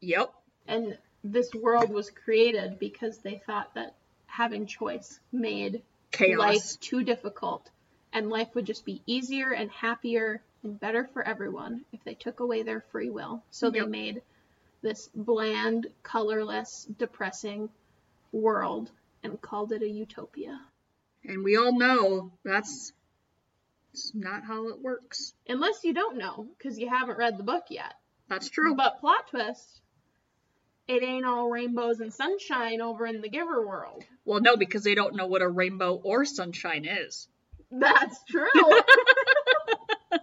yep. 0.00 0.32
And 0.66 0.96
this 1.22 1.52
world 1.54 1.90
was 1.90 2.10
created 2.10 2.78
because 2.78 3.18
they 3.18 3.40
thought 3.46 3.74
that 3.74 3.94
having 4.26 4.66
choice 4.66 5.20
made 5.32 5.82
Chaos. 6.10 6.38
life 6.38 6.80
too 6.80 7.02
difficult 7.02 7.68
and 8.12 8.30
life 8.30 8.54
would 8.54 8.66
just 8.66 8.84
be 8.84 9.02
easier 9.06 9.52
and 9.52 9.70
happier 9.70 10.42
and 10.62 10.78
better 10.78 11.08
for 11.12 11.26
everyone 11.26 11.82
if 11.92 12.02
they 12.04 12.14
took 12.14 12.40
away 12.40 12.62
their 12.62 12.80
free 12.92 13.10
will. 13.10 13.42
So 13.50 13.70
they 13.70 13.80
made 13.80 14.22
this 14.82 15.08
bland, 15.14 15.86
colorless, 16.02 16.86
depressing 16.98 17.68
world 18.32 18.90
and 19.22 19.40
called 19.40 19.72
it 19.72 19.82
a 19.82 19.88
utopia. 19.88 20.60
And 21.24 21.44
we 21.44 21.56
all 21.56 21.78
know 21.78 22.32
that's, 22.44 22.92
that's 23.92 24.12
not 24.14 24.44
how 24.44 24.68
it 24.68 24.80
works. 24.80 25.34
Unless 25.48 25.84
you 25.84 25.92
don't 25.92 26.16
know 26.16 26.46
because 26.56 26.78
you 26.78 26.88
haven't 26.88 27.18
read 27.18 27.38
the 27.38 27.42
book 27.42 27.64
yet. 27.68 27.94
That's 28.28 28.48
true. 28.48 28.74
But 28.74 29.00
plot 29.00 29.28
twist, 29.28 29.80
it 30.90 31.02
ain't 31.04 31.24
all 31.24 31.48
rainbows 31.48 32.00
and 32.00 32.12
sunshine 32.12 32.80
over 32.80 33.06
in 33.06 33.20
the 33.20 33.28
giver 33.28 33.64
world. 33.66 34.04
Well, 34.24 34.40
no, 34.40 34.56
because 34.56 34.82
they 34.84 34.94
don't 34.94 35.14
know 35.14 35.26
what 35.26 35.40
a 35.42 35.48
rainbow 35.48 35.94
or 36.02 36.24
sunshine 36.24 36.84
is. 36.84 37.28
That's 37.70 38.18
true. 38.28 38.48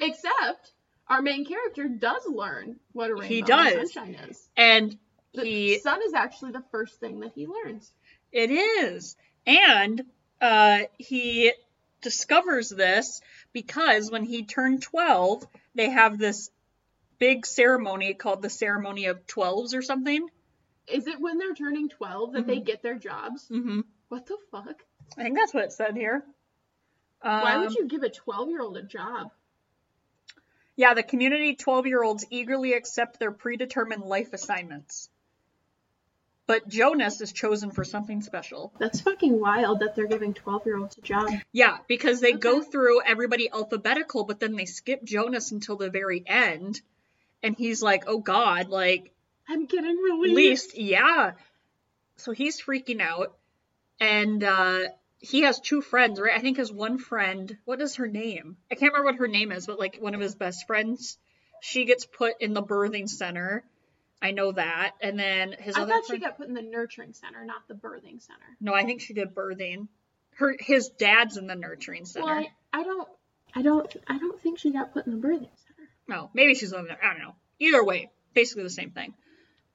Except 0.00 0.72
our 1.08 1.20
main 1.20 1.44
character 1.44 1.86
does 1.88 2.22
learn 2.26 2.76
what 2.92 3.10
a 3.10 3.14
rainbow 3.14 3.26
He 3.28 3.42
does. 3.42 3.72
and 3.72 3.80
does. 3.80 3.92
sunshine 3.92 4.14
is. 4.28 4.48
And 4.56 4.98
The 5.34 5.44
he 5.44 5.78
sun 5.78 6.00
is 6.06 6.14
actually 6.14 6.52
the 6.52 6.64
first 6.70 6.98
thing 7.00 7.20
that 7.20 7.32
he 7.34 7.46
learns. 7.46 7.92
It 8.32 8.50
is. 8.50 9.16
And 9.46 10.02
uh, 10.40 10.80
he 10.98 11.52
discovers 12.00 12.70
this 12.70 13.20
because 13.52 14.10
when 14.10 14.24
he 14.24 14.44
turned 14.44 14.82
12, 14.82 15.46
they 15.74 15.90
have 15.90 16.18
this 16.18 16.50
big 17.20 17.46
ceremony 17.46 18.14
called 18.14 18.42
the 18.42 18.50
Ceremony 18.50 19.04
of 19.06 19.24
Twelves 19.28 19.74
or 19.74 19.82
something. 19.82 20.28
Is 20.88 21.06
it 21.06 21.20
when 21.20 21.38
they're 21.38 21.54
turning 21.54 21.88
12 21.88 22.32
that 22.32 22.46
they 22.48 22.58
Mhm. 22.58 22.64
get 22.64 22.82
their 22.82 22.98
jobs? 22.98 23.46
hmm 23.46 23.82
What 24.08 24.26
the 24.26 24.38
fuck? 24.50 24.84
I 25.16 25.22
think 25.22 25.36
that's 25.36 25.54
what 25.54 25.62
it 25.62 25.72
said 25.72 25.96
here. 25.96 26.24
Um, 27.22 27.42
Why 27.42 27.58
would 27.58 27.74
you 27.74 27.86
give 27.86 28.02
a 28.02 28.10
12 28.10 28.48
year 28.48 28.60
old 28.60 28.76
a 28.76 28.82
job? 28.82 29.30
Yeah, 30.74 30.94
the 30.94 31.02
community 31.04 31.54
12 31.54 31.86
year 31.86 32.02
olds 32.02 32.26
eagerly 32.30 32.72
accept 32.72 33.20
their 33.20 33.30
predetermined 33.30 34.02
life 34.02 34.32
assignments. 34.32 35.10
But 36.46 36.66
Jonas 36.66 37.20
is 37.20 37.32
chosen 37.32 37.70
for 37.70 37.84
something 37.84 38.22
special. 38.22 38.72
That's 38.80 39.02
fucking 39.02 39.38
wild 39.38 39.80
that 39.80 39.94
they're 39.94 40.08
giving 40.08 40.34
12 40.34 40.66
year 40.66 40.78
olds 40.78 40.96
a 40.98 41.02
job. 41.02 41.30
Yeah, 41.52 41.78
because 41.86 42.20
they 42.20 42.32
go 42.32 42.62
through 42.62 43.02
everybody 43.02 43.48
alphabetical, 43.50 44.24
but 44.24 44.40
then 44.40 44.56
they 44.56 44.64
skip 44.64 45.04
Jonas 45.04 45.52
until 45.52 45.76
the 45.76 45.90
very 45.90 46.24
end. 46.26 46.80
And 47.42 47.56
he's 47.56 47.82
like, 47.82 48.04
oh 48.06 48.18
God, 48.18 48.68
like, 48.68 49.12
I'm 49.48 49.66
getting 49.66 49.96
released. 49.96 50.74
least, 50.74 50.78
yeah. 50.78 51.32
So 52.16 52.32
he's 52.32 52.60
freaking 52.60 53.00
out. 53.00 53.36
And 53.98 54.42
uh, 54.44 54.80
he 55.18 55.42
has 55.42 55.60
two 55.60 55.82
friends, 55.82 56.20
right? 56.20 56.36
I 56.36 56.40
think 56.40 56.56
his 56.56 56.72
one 56.72 56.98
friend, 56.98 57.56
what 57.64 57.80
is 57.80 57.96
her 57.96 58.06
name? 58.06 58.56
I 58.70 58.74
can't 58.74 58.92
remember 58.92 59.12
what 59.12 59.20
her 59.20 59.28
name 59.28 59.52
is, 59.52 59.66
but 59.66 59.78
like 59.78 59.98
one 60.00 60.14
of 60.14 60.20
his 60.20 60.34
best 60.34 60.66
friends, 60.66 61.18
she 61.60 61.84
gets 61.84 62.06
put 62.06 62.34
in 62.40 62.54
the 62.54 62.62
birthing 62.62 63.08
center. 63.08 63.64
I 64.22 64.32
know 64.32 64.52
that. 64.52 64.92
And 65.00 65.18
then 65.18 65.54
his 65.58 65.76
I 65.76 65.82
other 65.82 65.92
thought 65.92 66.04
she 66.10 66.18
got 66.18 66.36
put 66.36 66.48
in 66.48 66.54
the 66.54 66.62
nurturing 66.62 67.12
center, 67.12 67.44
not 67.44 67.68
the 67.68 67.74
birthing 67.74 68.20
center. 68.22 68.56
no, 68.60 68.74
I 68.74 68.84
think 68.84 69.00
she 69.00 69.14
did 69.14 69.34
birthing. 69.34 69.88
Her 70.36 70.56
his 70.58 70.88
dad's 70.88 71.36
in 71.36 71.46
the 71.46 71.54
nurturing 71.54 72.06
center. 72.06 72.26
Well, 72.26 72.34
I, 72.72 72.80
I 72.80 72.82
don't, 72.82 73.08
I 73.54 73.62
don't, 73.62 73.96
I 74.06 74.18
don't 74.18 74.40
think 74.40 74.58
she 74.58 74.72
got 74.72 74.92
put 74.92 75.06
in 75.06 75.20
the 75.20 75.26
birthing 75.26 75.40
center. 75.40 75.50
No, 76.10 76.28
maybe 76.34 76.54
she's 76.54 76.72
living 76.72 76.88
there. 76.88 76.98
I 77.02 77.14
don't 77.14 77.22
know. 77.22 77.34
Either 77.58 77.82
way, 77.82 78.10
basically 78.34 78.64
the 78.64 78.70
same 78.70 78.90
thing. 78.90 79.14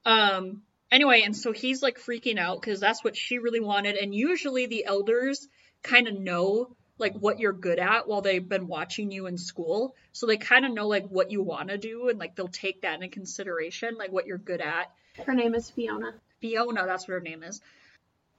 Um. 0.05 0.61
Anyway, 0.91 1.23
and 1.25 1.35
so 1.35 1.51
he's 1.51 1.81
like 1.81 1.97
freaking 1.97 2.37
out 2.37 2.61
because 2.61 2.79
that's 2.79 3.03
what 3.03 3.17
she 3.17 3.39
really 3.39 3.59
wanted. 3.59 3.95
And 3.95 4.13
usually 4.13 4.67
the 4.67 4.85
elders 4.85 5.47
kind 5.81 6.07
of 6.07 6.13
know 6.13 6.75
like 6.97 7.13
what 7.15 7.39
you're 7.39 7.53
good 7.53 7.79
at 7.79 8.07
while 8.07 8.21
they've 8.21 8.47
been 8.47 8.67
watching 8.67 9.11
you 9.11 9.25
in 9.25 9.37
school. 9.37 9.95
So 10.11 10.27
they 10.27 10.37
kind 10.37 10.65
of 10.65 10.73
know 10.73 10.87
like 10.87 11.07
what 11.07 11.31
you 11.31 11.41
want 11.41 11.69
to 11.69 11.77
do 11.77 12.09
and 12.09 12.19
like 12.19 12.35
they'll 12.35 12.47
take 12.47 12.81
that 12.81 12.95
into 12.95 13.07
consideration, 13.07 13.95
like 13.97 14.11
what 14.11 14.27
you're 14.27 14.37
good 14.37 14.61
at. 14.61 14.91
Her 15.25 15.33
name 15.33 15.55
is 15.55 15.69
Fiona. 15.69 16.13
Fiona, 16.39 16.85
that's 16.85 17.07
what 17.07 17.15
her 17.15 17.19
name 17.19 17.43
is. 17.43 17.61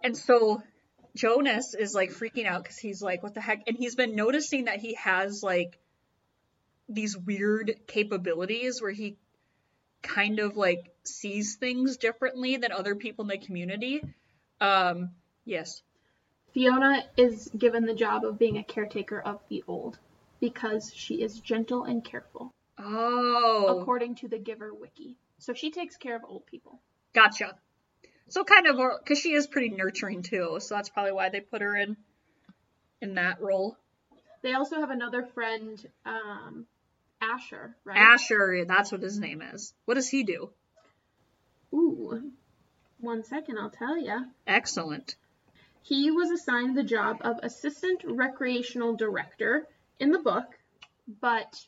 And 0.03 0.17
so 0.17 0.63
Jonas 1.15 1.75
is 1.75 1.95
like 1.95 2.11
freaking 2.11 2.47
out 2.47 2.63
because 2.63 2.79
he's 2.79 3.03
like, 3.03 3.23
what 3.23 3.35
the 3.35 3.41
heck? 3.41 3.65
And 3.67 3.77
he's 3.77 3.97
been 3.97 4.15
noticing 4.15 4.67
that 4.67 4.79
he 4.79 4.95
has 4.95 5.43
like 5.43 5.79
these 6.89 7.17
weird 7.17 7.75
capabilities 7.87 8.81
where 8.81 8.93
he 8.93 9.17
kind 10.03 10.39
of 10.39 10.57
like 10.57 10.95
sees 11.05 11.57
things 11.57 11.97
differently 11.97 12.57
than 12.57 12.73
other 12.73 12.95
people 12.95 13.25
in 13.25 13.29
the 13.29 13.39
community. 13.39 14.03
Um, 14.61 15.11
yes. 15.45 15.83
Fiona 16.55 17.03
is 17.17 17.51
given 17.57 17.85
the 17.87 17.95
job 17.95 18.25
of 18.25 18.39
being 18.39 18.57
a 18.59 18.65
caretaker 18.65 19.21
of 19.21 19.41
the 19.49 19.63
old 19.69 19.99
because 20.41 20.93
she 20.95 21.23
is 21.23 21.41
gentle 21.41 21.85
and 21.85 22.05
careful, 22.05 22.53
Oh, 22.79 23.81
according 23.81 24.15
to 24.17 24.29
the 24.29 24.39
Giver 24.39 24.73
Wiki. 24.73 25.17
So 25.39 25.53
she 25.55 25.71
takes 25.71 25.97
care 25.97 26.17
of 26.17 26.23
old 26.25 26.47
people. 26.47 26.81
gotcha. 27.15 27.57
So 28.29 28.43
kind 28.43 28.67
of, 28.67 28.77
because 29.03 29.19
she 29.21 29.33
is 29.33 29.47
pretty 29.47 29.69
nurturing 29.71 30.23
too, 30.23 30.57
so 30.61 30.75
that's 30.75 30.89
probably 30.89 31.13
why 31.13 31.29
they 31.29 31.41
put 31.41 31.63
her 31.63 31.77
in 31.77 31.97
in 33.01 33.15
that 33.17 33.41
role. 33.41 33.77
They 34.43 34.55
also 34.55 34.77
have 34.81 34.91
another 34.91 35.23
friend, 35.35 35.85
um, 36.05 36.67
Asher, 37.21 37.77
right? 37.85 37.97
Asher, 37.99 38.65
that's 38.67 38.93
what 38.93 39.03
his 39.03 39.19
name 39.19 39.43
is. 39.43 39.73
What 39.85 39.95
does 39.95 40.09
he 40.09 40.23
do? 40.25 40.51
Ooh. 41.73 42.31
One 43.01 43.25
second, 43.25 43.59
I'll 43.59 43.71
tell 43.71 43.99
you. 43.99 44.27
Excellent. 44.47 45.17
He 45.83 46.11
was 46.11 46.31
assigned 46.31 46.77
the 46.77 46.83
job 46.83 47.19
of 47.21 47.39
assistant 47.43 48.03
recreational 48.05 48.97
director 48.97 49.67
in 50.01 50.11
the 50.11 50.19
book, 50.19 50.47
but 51.21 51.65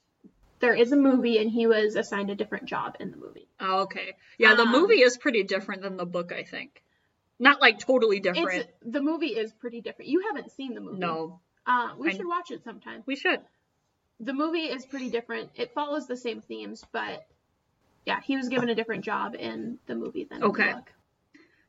there 0.61 0.75
is 0.75 0.90
a 0.93 0.97
movie 0.97 1.38
and 1.38 1.50
he 1.50 1.67
was 1.67 1.95
assigned 1.97 2.31
a 2.31 2.35
different 2.35 2.64
job 2.67 2.97
in 2.99 3.11
the 3.11 3.17
movie. 3.17 3.47
Oh, 3.61 3.83
okay. 3.83 4.14
Yeah, 4.38 4.55
the 4.55 4.62
Um, 4.62 4.73
movie 4.73 5.00
is 5.02 5.17
pretty 5.17 5.45
different 5.45 5.83
than 5.83 5.97
the 5.97 6.07
book, 6.07 6.33
I 6.33 6.43
think. 6.43 6.83
Not 7.38 7.61
like 7.61 7.78
totally 7.78 8.19
different. 8.19 8.62
It's 8.62 8.73
the 8.83 9.00
movie 9.00 9.37
is 9.38 9.52
pretty 9.52 9.81
different. 9.81 10.11
You 10.11 10.23
haven't 10.26 10.50
seen 10.50 10.75
the 10.75 10.81
movie. 10.81 10.99
No, 10.99 11.40
Uh, 11.64 11.95
we 11.97 12.09
I- 12.09 12.12
should 12.17 12.26
watch 12.26 12.50
it 12.50 12.64
sometime. 12.64 13.02
we 13.07 13.14
should. 13.14 13.40
The 14.20 14.32
movie 14.32 14.66
is 14.66 14.84
pretty 14.84 15.10
different. 15.10 15.50
It 15.54 15.72
follows 15.75 16.06
the 16.06 16.16
same 16.16 16.40
themes, 16.40 16.84
but 16.92 17.25
yeah, 18.04 18.20
he 18.20 18.37
was 18.37 18.48
given 18.48 18.68
a 18.68 18.75
different 18.75 19.04
job 19.04 19.34
in 19.34 19.78
the 19.87 19.94
movie 19.94 20.25
than 20.25 20.42
in 20.42 20.48
Okay. 20.48 20.68
the 20.68 20.75
book. 20.76 20.92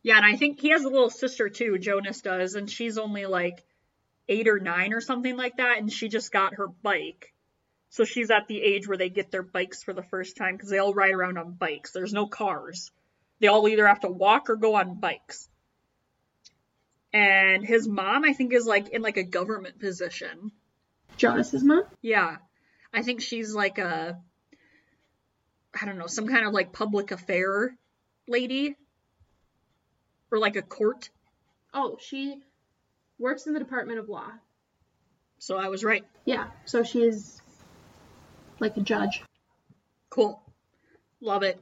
Yeah, 0.02 0.18
and 0.18 0.26
I 0.26 0.36
think 0.36 0.60
he 0.60 0.70
has 0.70 0.84
a 0.84 0.90
little 0.90 1.10
sister 1.10 1.50
too, 1.50 1.78
Jonas 1.78 2.22
does, 2.22 2.56
and 2.56 2.70
she's 2.70 2.98
only 2.98 3.26
like 3.26 3.64
eight 4.28 4.48
or 4.48 4.60
nine 4.60 4.94
or 4.94 5.02
something 5.02 5.36
like 5.36 5.58
that, 5.58 5.80
and 5.80 5.92
she 5.92 6.08
just 6.08 6.32
got 6.32 6.56
her 6.56 6.68
bike. 6.68 7.34
So 7.90 8.04
she's 8.04 8.30
at 8.30 8.48
the 8.48 8.62
age 8.62 8.88
where 8.88 8.98
they 8.98 9.10
get 9.10 9.32
their 9.32 9.44
bikes 9.44 9.84
for 9.84 9.94
the 9.94 10.04
first 10.04 10.38
time 10.38 10.56
because 10.56 10.70
they 10.70 10.78
all 10.78 10.94
ride 10.94 11.14
around 11.14 11.38
on 11.38 11.54
bikes. 11.54 11.92
There's 11.92 12.14
no 12.14 12.28
cars. 12.28 12.92
They 13.40 13.48
all 13.48 13.68
either 13.68 13.88
have 13.88 14.02
to 14.02 14.10
walk 14.10 14.50
or 14.50 14.56
go 14.56 14.76
on 14.76 15.00
bikes. 15.00 15.50
And 17.12 17.66
his 17.66 17.88
mom, 17.88 18.24
I 18.24 18.34
think, 18.34 18.54
is 18.54 18.66
like 18.66 18.90
in 18.90 19.02
like 19.02 19.18
a 19.18 19.24
government 19.24 19.80
position. 19.80 20.52
Jonas's 21.20 21.64
mom? 21.64 21.84
Yeah. 22.02 22.38
I 22.94 23.04
think 23.04 23.22
she's 23.22 23.54
like 23.54 23.78
a 23.78 24.18
I 25.80 25.86
don't 25.86 25.98
know, 25.98 26.08
some 26.08 26.28
kind 26.28 26.46
of 26.48 26.54
like 26.54 26.74
public 26.74 27.12
affair 27.12 27.76
lady 28.28 28.76
or 30.32 30.40
like 30.40 30.56
a 30.56 30.62
court. 30.62 31.10
Oh, 31.74 31.98
she 32.00 32.42
works 33.20 33.46
in 33.46 33.54
the 33.54 33.60
Department 33.60 34.00
of 34.00 34.10
Law. 34.10 34.32
So 35.38 35.58
I 35.58 35.68
was 35.68 35.84
right. 35.84 36.04
Yeah, 36.26 36.48
so 36.66 36.84
she 36.84 37.04
is 37.04 37.42
like 38.60 38.76
a 38.78 38.82
judge. 38.82 39.24
Cool. 40.10 40.42
Love 41.22 41.44
it. 41.44 41.62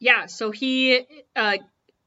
Yeah, 0.00 0.26
so 0.26 0.50
he 0.50 1.06
uh, 1.36 1.58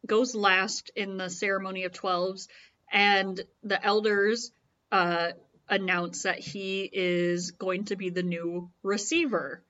goes 0.05 0.36
last 0.36 0.91
in 0.95 1.17
the 1.17 1.29
ceremony 1.29 1.86
of 1.86 1.93
twelves, 1.93 2.48
and 2.91 3.39
the 3.63 3.83
elders 3.83 4.51
uh, 4.91 5.31
announce 5.71 6.23
that 6.23 6.37
he 6.39 6.87
is 6.91 7.51
going 7.51 7.85
to 7.85 7.95
be 7.95 8.09
the 8.09 8.21
new 8.23 8.69
receiver. 8.83 9.63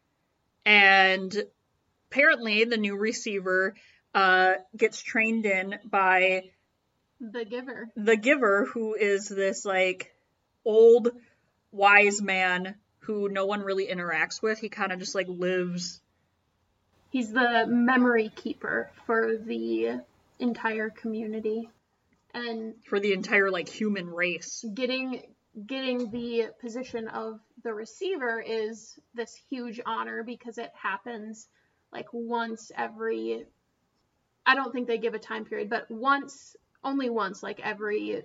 And 0.65 1.33
apparently, 2.09 2.65
the 2.65 2.77
new 2.77 2.97
receiver 2.97 3.75
uh, 4.13 4.53
gets 4.75 5.01
trained 5.01 5.45
in 5.45 5.75
by 5.85 6.49
The 7.21 7.45
giver. 7.45 7.89
the 7.95 8.17
giver, 8.17 8.65
who 8.65 8.95
is 8.95 9.29
this 9.29 9.63
like 9.63 10.13
old 10.65 11.09
wise 11.71 12.21
man 12.21 12.75
who 12.99 13.29
no 13.29 13.45
one 13.45 13.61
really 13.61 13.87
interacts 13.87 14.41
with. 14.41 14.59
He 14.59 14.69
kind 14.69 14.91
of 14.91 14.99
just 14.99 15.15
like 15.15 15.27
lives. 15.29 16.01
He's 17.11 17.31
the 17.31 17.65
memory 17.67 18.31
keeper 18.35 18.89
for 19.05 19.35
the 19.37 19.99
entire 20.39 20.89
community. 20.89 21.69
And 22.33 22.75
For 22.85 22.99
the 22.99 23.13
entire 23.13 23.49
like 23.51 23.67
human 23.67 24.07
race. 24.07 24.63
getting 24.73 25.21
getting 25.67 26.09
the 26.11 26.49
position 26.61 27.07
of 27.07 27.39
the 27.63 27.73
receiver 27.73 28.41
is 28.45 28.97
this 29.13 29.33
huge 29.49 29.79
honor 29.85 30.23
because 30.23 30.57
it 30.57 30.71
happens 30.81 31.47
like 31.91 32.07
once 32.13 32.71
every 32.77 33.45
I 34.45 34.55
don't 34.55 34.71
think 34.71 34.87
they 34.87 34.97
give 34.97 35.13
a 35.13 35.19
time 35.19 35.45
period, 35.45 35.69
but 35.69 35.89
once 35.91 36.55
only 36.83 37.09
once 37.09 37.43
like 37.43 37.59
every 37.59 38.23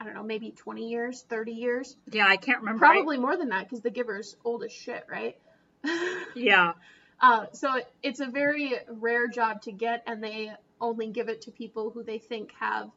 I 0.00 0.04
don't 0.04 0.14
know, 0.14 0.24
maybe 0.24 0.50
20 0.50 0.88
years, 0.90 1.24
30 1.30 1.52
years. 1.52 1.96
Yeah, 2.10 2.26
I 2.26 2.36
can't 2.36 2.58
remember. 2.58 2.84
I- 2.84 2.94
Probably 2.94 3.16
more 3.16 3.36
than 3.36 3.48
that 3.50 3.64
because 3.64 3.80
the 3.80 3.90
giver's 3.90 4.36
old 4.44 4.64
as 4.64 4.72
shit, 4.72 5.04
right? 5.08 5.36
yeah, 6.34 6.72
Uh, 7.20 7.46
so 7.52 7.76
it- 7.76 7.86
it's 8.02 8.20
a 8.20 8.26
very 8.26 8.74
rare 8.88 9.28
job 9.28 9.62
to 9.62 9.72
get, 9.72 10.02
and 10.06 10.22
they 10.22 10.52
only 10.80 11.06
give 11.06 11.28
it 11.28 11.42
to 11.42 11.50
people 11.52 11.90
who 11.90 12.02
they 12.02 12.18
think 12.18 12.52
have 12.58 12.90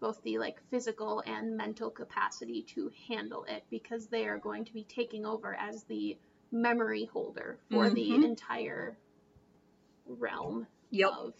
both 0.00 0.22
the 0.22 0.38
like 0.38 0.58
physical 0.70 1.22
and 1.26 1.56
mental 1.56 1.90
capacity 1.90 2.62
to 2.62 2.90
handle 3.08 3.44
it, 3.44 3.62
because 3.70 4.06
they 4.08 4.26
are 4.26 4.38
going 4.38 4.64
to 4.64 4.72
be 4.72 4.84
taking 4.84 5.26
over 5.26 5.54
as 5.54 5.84
the 5.84 6.16
memory 6.50 7.04
holder 7.04 7.58
for 7.70 7.88
Mhm. 7.88 7.94
the 7.94 8.14
entire 8.24 8.96
realm 10.06 10.66
yep. 10.90 11.10
of 11.12 11.34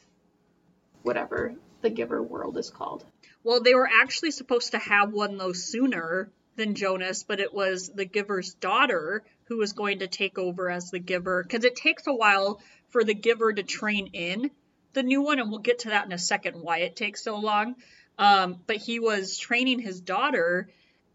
whatever 1.02 1.55
the 1.81 1.90
giver 1.90 2.23
world 2.23 2.59
is 2.59 2.71
called. 2.71 3.05
Well, 3.43 3.61
they 3.61 3.75
were 3.75 3.88
actually 3.90 4.31
supposed 4.31 4.73
to 4.73 4.79
have 4.79 5.12
one 5.12 5.38
though 5.38 5.52
sooner 5.55 6.31
than 6.57 6.75
Jonas, 6.75 7.23
but 7.23 7.40
it 7.40 7.55
was 7.55 7.88
the 7.88 8.05
giver's 8.05 8.55
daughter 8.55 9.25
who 9.45 9.57
was 9.57 9.73
going 9.73 10.00
to 10.00 10.07
take 10.07 10.38
over 10.38 10.71
as 10.71 10.90
the 10.90 10.99
giver 10.99 11.43
because 11.43 11.64
it 11.64 11.75
takes 11.75 12.07
a 12.07 12.12
while 12.14 12.61
for 12.90 13.02
the 13.02 13.14
giver 13.14 13.52
to 13.52 13.62
train 13.62 14.09
in 14.09 14.50
the 14.93 15.02
new 15.02 15.23
one, 15.23 15.38
and 15.38 15.50
we'll 15.50 15.61
get 15.61 15.81
to 15.81 15.90
that 15.90 16.05
in 16.05 16.12
a 16.12 16.19
second 16.19 16.61
why 16.61 16.79
it 16.79 16.97
takes 16.97 17.23
so 17.23 17.37
long. 17.37 17.76
Um, 18.21 18.61
but 18.67 18.77
he 18.77 19.00
was 19.00 19.39
training 19.39 19.79
his 19.79 20.03
daughter, 20.03 20.69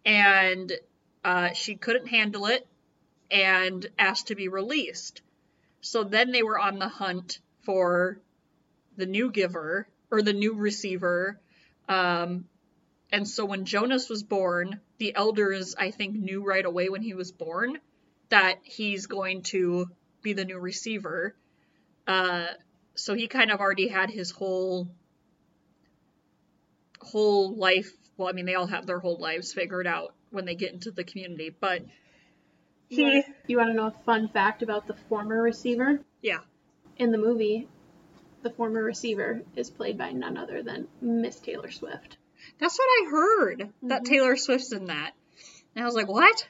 and 0.04 0.74
uh, 1.24 1.54
she 1.54 1.76
couldn't 1.76 2.08
handle 2.08 2.48
it 2.48 2.68
and 3.30 3.86
asked 3.98 4.28
to 4.28 4.36
be 4.36 4.48
released. 4.48 5.22
So 5.82 6.04
then 6.04 6.32
they 6.32 6.42
were 6.42 6.60
on 6.60 6.80
the 6.80 6.88
hunt 6.88 7.40
for 7.62 8.20
the 8.98 9.06
new 9.06 9.30
giver 9.30 9.88
or 10.10 10.24
the 10.24 10.34
new 10.34 10.56
receiver. 10.56 11.40
Um, 11.88 12.46
and 13.12 13.28
so 13.28 13.46
when 13.46 13.66
Jonas 13.66 14.10
was 14.10 14.24
born, 14.24 14.82
the 14.98 15.16
elders, 15.16 15.76
I 15.78 15.92
think, 15.92 16.16
knew 16.16 16.44
right 16.44 16.66
away 16.66 16.90
when 16.90 17.04
he 17.04 17.14
was 17.14 17.32
born 17.32 17.78
that 18.30 18.56
he's 18.64 19.06
going 19.06 19.44
to 19.44 19.92
be 20.24 20.34
the 20.34 20.46
new 20.46 20.58
receiver. 20.58 21.36
Uh, 22.08 22.48
so 22.96 23.14
he 23.14 23.28
kind 23.28 23.52
of 23.52 23.60
already 23.60 23.90
had 23.90 24.10
his 24.10 24.32
whole 24.32 24.88
whole 27.06 27.56
life. 27.56 27.90
Well, 28.18 28.28
I 28.30 28.32
mean, 28.32 28.46
they 28.46 28.56
all 28.56 28.68
have 28.68 28.86
their 28.86 29.00
whole 29.00 29.18
lives 29.18 29.54
figured 29.54 29.88
out 29.88 30.14
when 30.32 30.46
they 30.46 30.56
get 30.56 30.74
into 30.74 30.92
the 30.92 31.04
community, 31.04 31.50
but 31.60 31.82
he, 32.90 33.24
You 33.48 33.58
want 33.58 33.70
to 33.70 33.74
know 33.74 33.88
a 33.88 34.04
fun 34.06 34.30
fact 34.30 34.62
about 34.62 34.88
the 34.88 34.94
former 35.10 35.42
receiver? 35.42 36.00
yeah, 36.22 36.40
In 36.98 37.12
the 37.12 37.18
movie, 37.18 37.68
the 38.44 38.50
former 38.52 38.84
receiver 38.84 39.42
is 39.56 39.70
played 39.70 39.98
by 39.98 40.12
none 40.12 40.38
other 40.38 40.62
than 40.64 40.88
Miss 41.02 41.40
Taylor 41.40 41.72
Swift. 41.72 42.18
That's 42.60 42.78
what 42.78 42.86
I 42.86 43.10
heard. 43.10 43.74
That 43.84 44.02
Mhm. 44.04 44.06
Taylor 44.06 44.36
Swift's 44.38 44.72
in 44.72 44.86
that. 44.86 45.14
And 45.76 45.84
I 45.84 45.86
was 45.88 45.96
like, 45.96 46.08
what? 46.08 46.48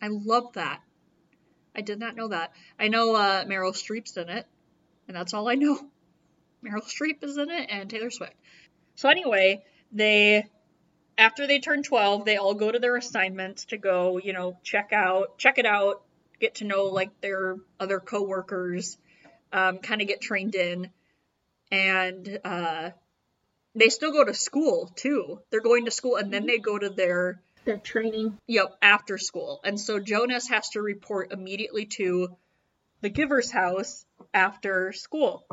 I 0.00 0.08
love 0.08 0.52
that. 0.54 0.80
I 1.74 1.80
did 1.80 1.98
not 1.98 2.14
know 2.16 2.28
that. 2.28 2.52
I 2.78 2.88
know 2.88 3.14
uh, 3.14 3.44
Meryl 3.44 3.72
Streep's 3.74 4.16
in 4.16 4.28
it, 4.28 4.46
and 5.08 5.16
that's 5.16 5.34
all 5.34 5.48
I 5.48 5.54
know. 5.56 5.78
Meryl 6.64 6.84
Streep 6.84 7.22
is 7.24 7.36
in 7.36 7.50
it, 7.50 7.66
and 7.70 7.90
Taylor 7.90 8.10
Swift. 8.10 8.34
So 8.96 9.08
anyway, 9.08 9.64
they 9.92 10.46
after 11.16 11.46
they 11.46 11.60
turn 11.60 11.82
12, 11.82 12.24
they 12.24 12.36
all 12.36 12.54
go 12.54 12.70
to 12.70 12.78
their 12.78 12.96
assignments 12.96 13.66
to 13.66 13.76
go, 13.76 14.18
you 14.18 14.32
know, 14.32 14.58
check 14.62 14.92
out, 14.92 15.38
check 15.38 15.58
it 15.58 15.66
out, 15.66 16.02
get 16.40 16.56
to 16.56 16.64
know 16.64 16.86
like 16.86 17.20
their 17.20 17.56
other 17.78 18.00
coworkers, 18.00 18.98
um, 19.52 19.78
kind 19.78 20.00
of 20.02 20.08
get 20.08 20.20
trained 20.20 20.54
in, 20.56 20.90
and 21.70 22.38
uh, 22.44 22.90
they 23.74 23.88
still 23.88 24.12
go 24.12 24.24
to 24.24 24.34
school 24.34 24.92
too. 24.96 25.40
They're 25.50 25.60
going 25.60 25.84
to 25.84 25.90
school 25.90 26.16
and 26.16 26.32
then 26.32 26.46
they 26.46 26.58
go 26.58 26.78
to 26.78 26.90
their 26.90 27.40
Their 27.64 27.78
training. 27.78 28.38
yep 28.46 28.76
after 28.82 29.18
school. 29.18 29.60
And 29.64 29.78
so 29.78 29.98
Jonas 29.98 30.48
has 30.48 30.68
to 30.70 30.80
report 30.80 31.32
immediately 31.32 31.86
to 31.96 32.36
the 33.00 33.08
giver's 33.10 33.50
house 33.50 34.04
after 34.32 34.92
school. 34.92 35.46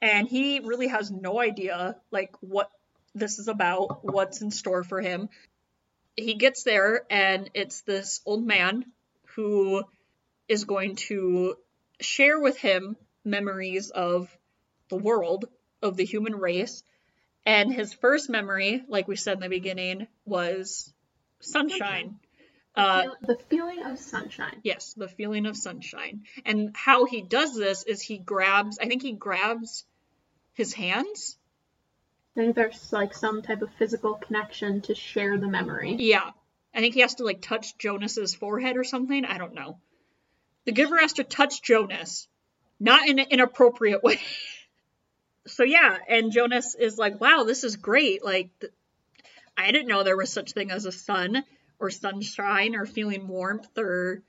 And 0.00 0.28
he 0.28 0.60
really 0.60 0.88
has 0.88 1.10
no 1.10 1.40
idea 1.40 1.96
like 2.10 2.34
what 2.40 2.70
this 3.14 3.38
is 3.38 3.48
about, 3.48 4.04
what's 4.04 4.42
in 4.42 4.50
store 4.50 4.84
for 4.84 5.00
him. 5.00 5.28
He 6.16 6.34
gets 6.34 6.62
there 6.62 7.02
and 7.10 7.50
it's 7.54 7.82
this 7.82 8.20
old 8.24 8.46
man 8.46 8.84
who 9.34 9.84
is 10.48 10.64
going 10.64 10.96
to 10.96 11.56
share 12.00 12.38
with 12.38 12.56
him 12.58 12.96
memories 13.24 13.90
of 13.90 14.36
the 14.88 14.96
world, 14.96 15.46
of 15.82 15.96
the 15.96 16.04
human 16.04 16.34
race. 16.36 16.82
And 17.46 17.72
his 17.72 17.92
first 17.92 18.30
memory, 18.30 18.82
like 18.88 19.08
we 19.08 19.16
said 19.16 19.34
in 19.34 19.40
the 19.40 19.48
beginning, 19.48 20.06
was 20.24 20.92
sunshine. 21.40 22.18
Uh, 22.76 23.06
the 23.22 23.38
feeling 23.48 23.84
of 23.84 23.98
sunshine. 23.98 24.60
yes, 24.64 24.94
the 24.94 25.06
feeling 25.08 25.46
of 25.46 25.56
sunshine. 25.56 26.24
And 26.44 26.74
how 26.74 27.04
he 27.04 27.22
does 27.22 27.54
this 27.54 27.84
is 27.84 28.02
he 28.02 28.18
grabs, 28.18 28.78
I 28.80 28.86
think 28.86 29.02
he 29.02 29.12
grabs 29.12 29.84
his 30.54 30.72
hands. 30.72 31.38
I 32.36 32.40
think 32.40 32.56
there's 32.56 32.92
like 32.92 33.14
some 33.14 33.42
type 33.42 33.62
of 33.62 33.72
physical 33.74 34.14
connection 34.14 34.80
to 34.82 34.94
share 34.94 35.38
the 35.38 35.46
memory. 35.46 35.96
Yeah. 35.98 36.30
I 36.74 36.80
think 36.80 36.94
he 36.94 37.00
has 37.00 37.14
to 37.16 37.24
like 37.24 37.40
touch 37.40 37.78
Jonas's 37.78 38.34
forehead 38.34 38.76
or 38.76 38.84
something. 38.84 39.24
I 39.24 39.38
don't 39.38 39.54
know. 39.54 39.78
The 40.64 40.72
giver 40.72 40.98
has 40.98 41.14
to 41.14 41.24
touch 41.24 41.62
Jonas, 41.62 42.26
not 42.80 43.08
in 43.08 43.18
an 43.18 43.26
inappropriate 43.30 44.02
way. 44.02 44.20
so 45.46 45.62
yeah, 45.62 45.96
and 46.08 46.32
Jonas 46.32 46.74
is 46.74 46.98
like, 46.98 47.20
"Wow, 47.20 47.44
this 47.44 47.62
is 47.62 47.76
great. 47.76 48.24
Like 48.24 48.50
th- 48.60 48.72
I 49.56 49.70
didn't 49.70 49.88
know 49.88 50.02
there 50.02 50.16
was 50.16 50.32
such 50.32 50.52
thing 50.52 50.70
as 50.70 50.86
a 50.86 50.92
sun 50.92 51.44
or 51.78 51.90
sunshine 51.90 52.74
or 52.74 52.86
feeling 52.86 53.28
warmth 53.28 53.78
or 53.78 54.22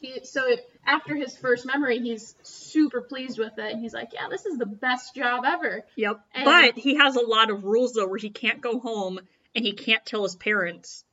He, 0.00 0.24
so 0.24 0.44
after 0.84 1.14
his 1.14 1.36
first 1.36 1.64
memory, 1.64 1.98
he's 1.98 2.34
super 2.42 3.00
pleased 3.00 3.38
with 3.38 3.58
it, 3.58 3.72
and 3.72 3.80
he's 3.80 3.94
like, 3.94 4.12
"Yeah, 4.12 4.28
this 4.28 4.44
is 4.44 4.58
the 4.58 4.66
best 4.66 5.14
job 5.14 5.44
ever." 5.46 5.84
Yep. 5.96 6.20
And- 6.34 6.44
but 6.44 6.76
he 6.76 6.96
has 6.96 7.16
a 7.16 7.24
lot 7.24 7.50
of 7.50 7.64
rules 7.64 7.94
though 7.94 8.06
where 8.06 8.18
he 8.18 8.30
can't 8.30 8.60
go 8.60 8.78
home 8.80 9.20
and 9.54 9.64
he 9.64 9.72
can't 9.72 10.04
tell 10.04 10.22
his 10.24 10.36
parents 10.36 11.04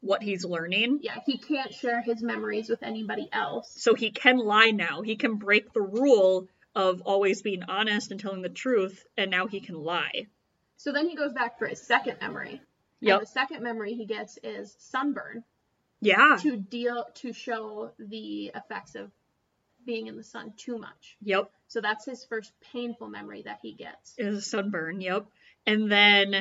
what 0.00 0.22
he's 0.22 0.44
learning. 0.44 1.00
Yeah, 1.02 1.18
he 1.26 1.36
can't 1.36 1.74
share 1.74 2.00
his 2.00 2.22
memories 2.22 2.70
with 2.70 2.82
anybody 2.82 3.28
else. 3.32 3.70
So 3.70 3.94
he 3.94 4.10
can 4.10 4.38
lie 4.38 4.70
now. 4.70 5.02
He 5.02 5.16
can 5.16 5.34
break 5.34 5.72
the 5.72 5.82
rule 5.82 6.48
of 6.74 7.02
always 7.02 7.42
being 7.42 7.64
honest 7.64 8.10
and 8.10 8.18
telling 8.20 8.42
the 8.42 8.48
truth, 8.48 9.04
and 9.18 9.30
now 9.30 9.46
he 9.48 9.60
can 9.60 9.74
lie. 9.74 10.28
So 10.78 10.92
then 10.92 11.08
he 11.08 11.16
goes 11.16 11.32
back 11.34 11.58
for 11.58 11.66
his 11.66 11.82
second 11.82 12.18
memory. 12.22 12.62
Yep. 13.00 13.18
And 13.18 13.26
the 13.26 13.30
second 13.30 13.62
memory 13.62 13.94
he 13.94 14.06
gets 14.06 14.38
is 14.42 14.74
sunburn 14.78 15.44
Yeah. 16.00 16.36
to 16.40 16.56
deal 16.56 17.06
to 17.16 17.32
show 17.32 17.92
the 17.98 18.52
effects 18.54 18.94
of 18.94 19.10
being 19.84 20.06
in 20.06 20.16
the 20.16 20.24
sun 20.24 20.52
too 20.56 20.78
much. 20.78 21.16
Yep. 21.22 21.50
So 21.68 21.80
that's 21.80 22.04
his 22.04 22.24
first 22.24 22.52
painful 22.72 23.08
memory 23.08 23.42
that 23.42 23.58
he 23.62 23.72
gets. 23.72 24.14
Is 24.18 24.38
a 24.38 24.42
sunburn. 24.42 25.00
Yep. 25.00 25.26
And 25.66 25.90
then 25.90 26.34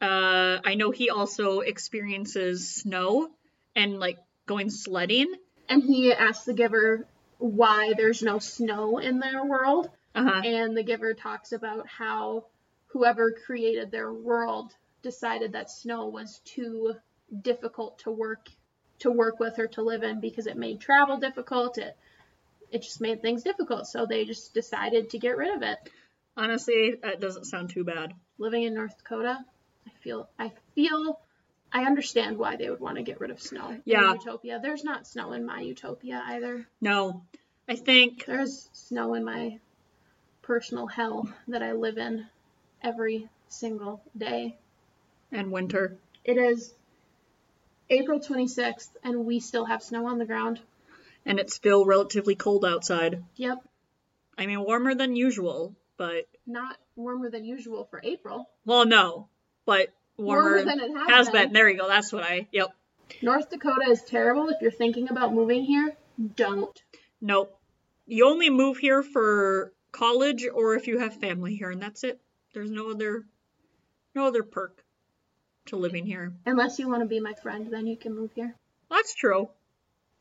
uh, 0.00 0.58
I 0.64 0.74
know 0.74 0.90
he 0.90 1.10
also 1.10 1.60
experiences 1.60 2.74
snow 2.74 3.28
and 3.74 3.98
like 3.98 4.18
going 4.46 4.70
sledding. 4.70 5.32
And 5.68 5.82
he 5.82 6.12
asks 6.12 6.44
the 6.44 6.54
giver 6.54 7.06
why 7.38 7.94
there's 7.96 8.22
no 8.22 8.38
snow 8.38 8.98
in 8.98 9.18
their 9.18 9.44
world. 9.44 9.88
Uh 10.14 10.24
huh. 10.24 10.42
And 10.44 10.76
the 10.76 10.82
giver 10.82 11.14
talks 11.14 11.52
about 11.52 11.86
how 11.86 12.46
whoever 12.88 13.32
created 13.32 13.90
their 13.90 14.12
world 14.12 14.72
decided 15.02 15.52
that 15.52 15.70
snow 15.70 16.08
was 16.08 16.40
too 16.44 16.94
difficult 17.42 18.00
to 18.00 18.10
work 18.10 18.48
to 19.00 19.10
work 19.10 19.38
with 19.40 19.58
or 19.58 19.66
to 19.68 19.82
live 19.82 20.02
in 20.02 20.20
because 20.20 20.46
it 20.46 20.56
made 20.56 20.80
travel 20.80 21.16
difficult. 21.18 21.78
It 21.78 21.96
it 22.70 22.82
just 22.82 23.00
made 23.00 23.20
things 23.20 23.42
difficult. 23.42 23.86
So 23.86 24.06
they 24.06 24.24
just 24.24 24.54
decided 24.54 25.10
to 25.10 25.18
get 25.18 25.36
rid 25.36 25.54
of 25.54 25.62
it. 25.62 25.78
Honestly, 26.36 26.94
that 27.02 27.20
doesn't 27.20 27.44
sound 27.46 27.70
too 27.70 27.82
bad. 27.84 28.14
Living 28.38 28.62
in 28.62 28.74
North 28.74 28.96
Dakota, 28.96 29.38
I 29.86 29.90
feel 30.02 30.28
I 30.38 30.52
feel 30.74 31.20
I 31.72 31.84
understand 31.84 32.38
why 32.38 32.56
they 32.56 32.70
would 32.70 32.80
want 32.80 32.96
to 32.96 33.02
get 33.02 33.20
rid 33.20 33.30
of 33.30 33.40
snow 33.40 33.80
Yeah. 33.84 34.12
in 34.12 34.18
Utopia. 34.18 34.60
There's 34.62 34.84
not 34.84 35.06
snow 35.06 35.32
in 35.32 35.44
my 35.44 35.60
Utopia 35.60 36.22
either. 36.26 36.66
No. 36.80 37.22
I 37.68 37.76
think 37.76 38.24
There's 38.26 38.68
snow 38.72 39.14
in 39.14 39.24
my 39.24 39.58
personal 40.42 40.86
hell 40.86 41.32
that 41.48 41.62
I 41.62 41.72
live 41.72 41.98
in 41.98 42.26
every 42.82 43.28
single 43.48 44.02
day. 44.16 44.56
And 45.30 45.52
winter. 45.52 45.96
It 46.24 46.36
is 46.36 46.74
April 47.90 48.20
26th, 48.20 48.90
and 49.02 49.26
we 49.26 49.40
still 49.40 49.64
have 49.64 49.82
snow 49.82 50.06
on 50.06 50.18
the 50.18 50.24
ground. 50.24 50.60
And 51.26 51.38
it's 51.38 51.54
still 51.54 51.84
relatively 51.84 52.34
cold 52.34 52.64
outside. 52.64 53.22
Yep. 53.36 53.58
I 54.38 54.46
mean, 54.46 54.60
warmer 54.64 54.94
than 54.94 55.16
usual, 55.16 55.74
but. 55.96 56.26
Not 56.46 56.78
warmer 56.96 57.28
than 57.28 57.44
usual 57.44 57.84
for 57.90 58.00
April. 58.02 58.48
Well, 58.64 58.86
no, 58.86 59.28
but 59.66 59.92
warmer, 60.16 60.42
Warmer 60.56 60.64
than 60.64 60.80
it 60.80 60.90
has 60.96 61.08
has 61.08 61.30
been. 61.30 61.42
been. 61.46 61.52
There 61.52 61.68
you 61.68 61.78
go. 61.78 61.88
That's 61.88 62.12
what 62.12 62.22
I. 62.22 62.48
Yep. 62.52 62.68
North 63.22 63.50
Dakota 63.50 63.90
is 63.90 64.02
terrible. 64.02 64.48
If 64.48 64.62
you're 64.62 64.70
thinking 64.70 65.10
about 65.10 65.34
moving 65.34 65.64
here, 65.64 65.94
don't. 66.36 66.80
Nope. 67.20 67.58
You 68.06 68.28
only 68.28 68.50
move 68.50 68.78
here 68.78 69.02
for 69.02 69.72
college 69.92 70.46
or 70.52 70.74
if 70.76 70.86
you 70.86 70.98
have 70.98 71.14
family 71.20 71.56
here, 71.56 71.70
and 71.70 71.82
that's 71.82 72.04
it. 72.04 72.20
There's 72.54 72.70
no 72.70 72.90
other, 72.90 73.24
no 74.14 74.26
other 74.26 74.42
perk 74.42 74.82
to 75.66 75.76
living 75.76 76.06
here. 76.06 76.32
Unless 76.46 76.78
you 76.78 76.88
want 76.88 77.02
to 77.02 77.06
be 77.06 77.20
my 77.20 77.34
friend, 77.34 77.68
then 77.70 77.86
you 77.86 77.96
can 77.96 78.14
move 78.14 78.30
here. 78.34 78.54
That's 78.90 79.14
true. 79.14 79.48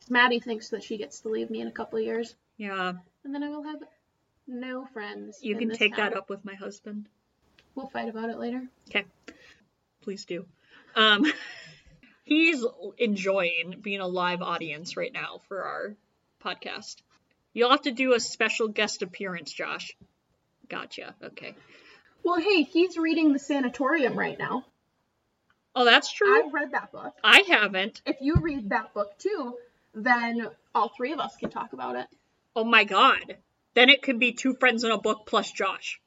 Maddy 0.10 0.40
thinks 0.40 0.70
that 0.70 0.84
she 0.84 0.98
gets 0.98 1.22
to 1.22 1.30
leave 1.30 1.50
me 1.50 1.62
in 1.62 1.68
a 1.68 1.72
couple 1.72 2.00
of 2.00 2.06
years, 2.06 2.36
Yeah, 2.58 2.94
and 3.24 3.34
then 3.36 3.44
I 3.44 3.50
will 3.50 3.64
have 3.64 3.80
no 4.48 4.86
friends. 4.94 5.40
you 5.42 5.56
can 5.58 5.70
take 5.72 5.96
town. 5.96 6.12
that 6.12 6.18
up 6.18 6.30
with 6.30 6.44
my 6.46 6.56
husband. 6.56 7.08
We'll 7.76 7.88
fight 7.88 8.10
about 8.10 8.30
it 8.30 8.38
later. 8.40 8.64
Okay, 8.90 9.06
please 10.02 10.26
do. 10.26 10.46
Um, 10.96 11.26
he's 12.24 12.66
enjoying 12.98 13.76
being 13.82 14.00
a 14.00 14.08
live 14.08 14.42
audience 14.42 14.98
right 14.98 15.14
now 15.14 15.42
for 15.48 15.64
our 15.64 15.96
podcast. 16.44 16.96
You'll 17.54 17.70
have 17.72 17.84
to 17.84 17.92
do 17.92 18.14
a 18.14 18.20
special 18.20 18.68
guest 18.68 19.02
appearance, 19.02 19.52
Josh. 19.52 19.96
Gotcha. 20.70 21.16
Okay. 21.24 21.56
Well, 22.24 22.40
hey, 22.40 22.64
he's 22.64 22.98
reading 22.98 23.34
The 23.34 23.40
Sanatorium 23.40 24.18
right 24.18 24.38
now. 24.38 24.66
Oh, 25.76 25.86
that's 25.86 26.12
true. 26.12 26.46
I've 26.46 26.54
read 26.54 26.72
that 26.72 26.92
book. 26.92 27.14
I 27.24 27.44
haven't. 27.48 28.02
If 28.06 28.18
you 28.22 28.36
read 28.36 28.70
that 28.70 28.94
book 28.94 29.18
too, 29.20 29.56
then 29.94 30.48
all 30.74 30.90
three 30.96 31.14
of 31.14 31.20
us 31.20 31.36
can 31.38 31.50
talk 31.50 31.74
about 31.74 31.96
it. 31.96 32.08
Oh 32.56 32.64
my 32.64 32.84
god. 32.84 33.38
Then 33.76 33.90
it 33.90 34.02
could 34.02 34.20
be 34.20 34.34
two 34.34 34.56
friends 34.56 34.84
in 34.84 34.92
a 34.92 34.98
book 34.98 35.22
plus 35.26 35.52
Josh. 35.52 36.02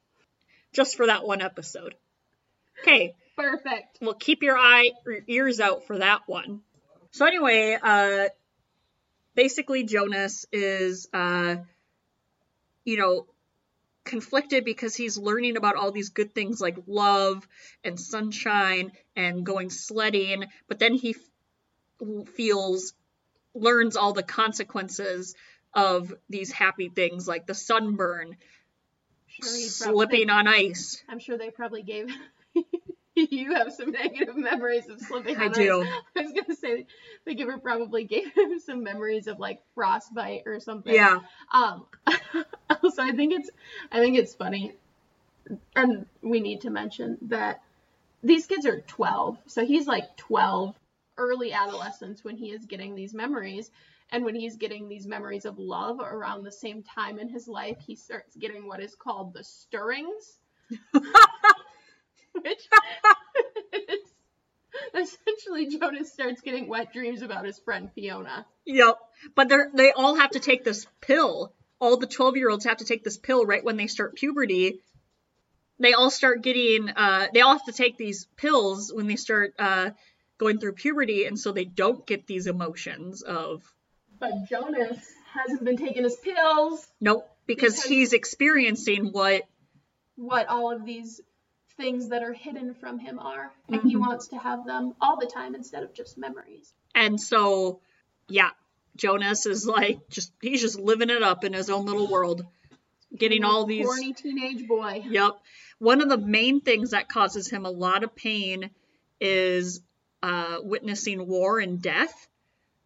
Just 0.73 0.97
for 0.97 1.07
that 1.07 1.25
one 1.25 1.41
episode. 1.43 1.95
Okay, 2.81 3.15
Perfect. 3.37 3.99
well 4.01 4.15
keep 4.15 4.43
your 4.43 4.59
eye 4.59 4.91
or 5.07 5.19
ears 5.29 5.61
out 5.61 5.87
for 5.87 5.99
that 5.99 6.23
one. 6.27 6.61
So 7.13 7.27
anyway, 7.27 7.79
uh 7.81 8.29
basically 9.35 9.85
Jonas 9.85 10.47
is 10.53 11.09
uh 11.13 11.57
you 12.85 12.97
know 12.99 13.27
conflicted 14.05 14.65
because 14.65 14.95
he's 14.95 15.17
learning 15.17 15.57
about 15.57 15.77
all 15.77 15.93
these 15.93 16.11
good 16.11 16.35
things 16.35 16.61
like 16.61 16.77
love 16.87 17.47
and 17.85 17.99
sunshine 17.99 18.93
and 19.17 19.45
going 19.45 19.71
sledding, 19.71 20.45
but 20.69 20.79
then 20.79 20.95
he 20.95 21.15
f- 21.15 22.29
feels 22.35 22.95
learns 23.55 23.97
all 23.97 24.13
the 24.13 24.23
consequences 24.23 25.35
of 25.75 26.13
these 26.29 26.51
happy 26.53 26.89
things 26.89 27.27
like 27.29 27.47
the 27.47 27.55
sunburn, 27.55 28.37
Sure, 29.29 29.57
he 29.57 29.63
slipping 29.65 30.29
on 30.29 30.47
ice. 30.47 31.03
I'm 31.09 31.19
sure 31.19 31.39
they 31.39 31.51
probably 31.51 31.83
gave. 31.83 32.11
you 33.31 33.55
have 33.55 33.73
some 33.73 33.91
negative 33.93 34.37
memories 34.37 34.89
of 34.89 35.01
slipping. 35.01 35.37
I 35.37 35.47
on 35.47 35.53
do. 35.53 35.83
ice. 35.83 35.89
I 36.17 36.23
was 36.23 36.33
gonna 36.33 36.57
say 36.57 36.87
the 37.25 37.35
giver 37.35 37.59
probably 37.59 38.05
gave 38.05 38.33
him 38.37 38.59
some 38.59 38.83
memories 38.83 39.27
of 39.27 39.39
like 39.39 39.61
frostbite 39.75 40.43
or 40.47 40.61
something. 40.61 40.95
Yeah. 40.95 41.21
Um. 41.53 41.87
also, 42.83 43.03
I 43.03 43.13
think 43.13 43.35
it's 43.35 43.51
I 43.91 43.99
think 43.99 44.19
it's 44.19 44.35
funny, 44.35 44.75
and 45.77 46.07
we 46.23 46.41
need 46.41 46.63
to 46.63 46.71
mention 46.71 47.19
that 47.23 47.63
these 48.23 48.47
kids 48.47 48.67
are 48.67 48.81
12, 48.81 49.39
so 49.47 49.65
he's 49.65 49.87
like 49.87 50.17
12, 50.17 50.77
early 51.19 51.53
adolescence 51.53 52.25
when 52.25 52.37
he 52.37 52.51
is 52.51 52.65
getting 52.67 52.95
these 52.95 53.15
memories. 53.15 53.71
And 54.11 54.27
when 54.27 54.35
he's 54.35 54.57
getting 54.57 54.89
these 54.89 55.07
memories 55.07 55.47
of 55.47 55.59
love 55.59 55.99
around 55.99 56.45
the 56.45 56.53
same 56.53 56.83
time 56.83 57.19
in 57.19 57.31
his 57.31 57.49
life, 57.49 57.79
he 57.85 57.97
starts 57.97 58.37
getting 58.37 58.69
what 58.69 58.83
is 58.83 58.95
called 58.95 59.33
the 59.33 59.43
stirrings, 59.43 60.39
which 62.35 62.69
essentially 64.95 65.67
Jonas 65.79 66.13
starts 66.13 66.41
getting 66.41 66.69
wet 66.69 66.93
dreams 66.93 67.23
about 67.23 67.45
his 67.45 67.59
friend 67.59 67.91
Fiona. 67.95 68.47
Yep. 68.67 68.97
But 69.35 69.49
they 69.49 69.57
they 69.75 69.93
all 69.93 70.15
have 70.17 70.31
to 70.31 70.41
take 70.41 70.65
this 70.65 70.87
pill. 71.01 71.53
All 71.81 71.97
the 71.97 72.07
12 72.07 72.37
year 72.37 72.51
olds 72.51 72.65
have 72.65 72.79
to 72.79 72.85
take 72.85 73.05
this 73.05 73.17
pill 73.19 73.45
right 73.45 73.65
when 73.65 73.77
they 73.77 73.87
start 73.87 74.15
puberty. 74.15 74.81
They 75.79 75.95
all 75.95 76.11
start 76.11 76.43
getting, 76.43 76.91
uh, 76.91 77.27
they 77.35 77.41
all 77.41 77.55
have 77.55 77.65
to 77.65 77.73
take 77.73 77.97
these 77.97 78.27
pills 78.37 78.93
when 78.95 79.09
they 79.09 79.17
start 79.17 79.55
uh, 79.59 79.91
going 80.39 80.59
through 80.59 80.75
puberty, 80.75 81.25
and 81.25 81.37
so 81.37 81.51
they 81.51 81.65
don't 81.65 82.07
get 82.07 82.25
these 82.27 82.47
emotions 82.47 83.23
of, 83.23 83.63
But 84.21 84.49
Jonas 84.49 84.99
hasn't 85.35 85.65
been 85.65 85.77
taking 85.77 86.05
his 86.05 86.15
pills. 86.17 86.87
nope, 87.01 87.29
because 87.47 87.75
Because- 87.75 87.89
he's 87.89 88.13
experiencing 88.13 89.07
what, 89.07 89.43
what 90.15 90.47
all 90.47 90.71
of 90.71 90.85
these 90.85 91.21
things 91.77 92.09
that 92.09 92.23
are 92.23 92.33
hidden 92.33 92.75
from 92.75 92.99
him 92.99 93.19
are, 93.19 93.53
and 93.69 93.83
he 93.83 93.95
Mhm. 93.97 94.01
wants 94.01 94.29
to 94.29 94.39
have 94.39 94.65
them 94.67 94.95
all 95.01 95.17
the 95.19 95.27
time 95.27 95.55
instead 95.55 95.83
of 95.83 95.93
just 95.95 96.19
memories. 96.19 96.73
and 96.95 97.19
so, 97.21 97.81
yeah, 98.29 98.51
Jonas 98.97 99.47
is 99.47 99.67
like, 99.67 100.09
just, 100.11 100.31
he's 100.43 100.61
just 100.61 100.79
living 100.79 101.09
it 101.09 101.23
up 101.23 101.43
in 101.45 101.53
his 101.55 101.71
own 101.71 101.87
little 101.87 102.07
world, 102.11 102.45
getting 103.17 103.45
all 103.45 103.65
these. 103.65 103.87
horny 103.87 104.13
teenage 104.13 104.67
boy. 104.69 105.03
Yep. 105.09 105.33
One 105.79 106.03
of 106.03 106.09
the 106.11 106.19
main 106.19 106.61
things 106.61 106.91
that 106.91 107.09
causes 107.09 107.49
him 107.49 107.65
a 107.65 107.71
lot 107.71 108.05
of 108.05 108.15
pain 108.15 108.71
is 109.21 109.81
uh, 110.23 110.59
witnessing 110.63 111.27
war 111.27 111.59
and 111.59 111.81
death. 111.81 112.29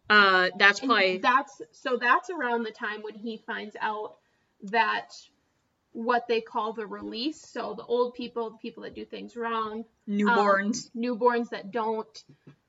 Uh, 0.09 0.49
that's 0.57 0.79
And 0.79 0.89
probably 0.89 1.17
that's 1.17 1.61
so 1.73 1.97
that's 1.97 2.29
around 2.29 2.63
the 2.63 2.71
time 2.71 3.03
when 3.03 3.13
he 3.15 3.37
finds 3.45 3.75
out 3.81 4.15
that 4.63 5.13
what 5.97 6.27
they 6.27 6.41
call 6.41 6.73
the 6.73 6.85
release, 6.85 7.41
so 7.41 7.73
the 7.73 7.83
old 7.83 8.13
people, 8.13 8.51
the 8.51 8.57
people 8.57 8.83
that 8.83 8.93
do 8.93 9.03
things 9.03 9.35
wrong, 9.35 9.83
newborns. 10.07 10.91
newborns 10.95 11.49
that 11.49 11.71
don't 11.71 12.23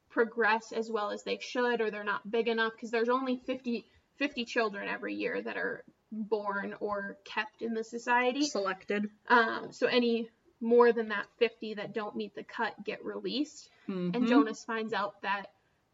progress 0.08 0.72
as 0.72 0.90
well 0.90 1.10
as 1.10 1.24
they 1.24 1.36
should 1.38 1.82
or 1.82 1.90
they're 1.90 2.04
not 2.04 2.28
big 2.30 2.48
enough 2.48 2.72
because 2.72 2.90
there's 2.90 3.10
only 3.10 3.36
50, 3.36 3.84
50 4.16 4.44
children 4.46 4.88
every 4.88 5.14
year 5.14 5.42
that 5.42 5.58
are 5.58 5.84
born 6.10 6.74
or 6.80 7.18
kept 7.24 7.60
in 7.60 7.74
the 7.74 7.84
society. 7.84 8.46
selected. 8.46 9.10
Um, 9.28 9.72
so 9.72 9.86
any 9.86 10.30
more 10.62 10.90
than 10.92 11.08
that 11.10 11.26
50 11.38 11.74
that 11.74 11.92
don't 11.92 12.16
meet 12.16 12.34
the 12.34 12.44
cut 12.44 12.72
get 12.82 13.04
released. 13.04 13.68
Mhm. 13.88 14.16
And 14.16 14.26
Jonas 14.26 14.64
finds 14.64 14.94
out 14.94 15.20
that 15.20 15.50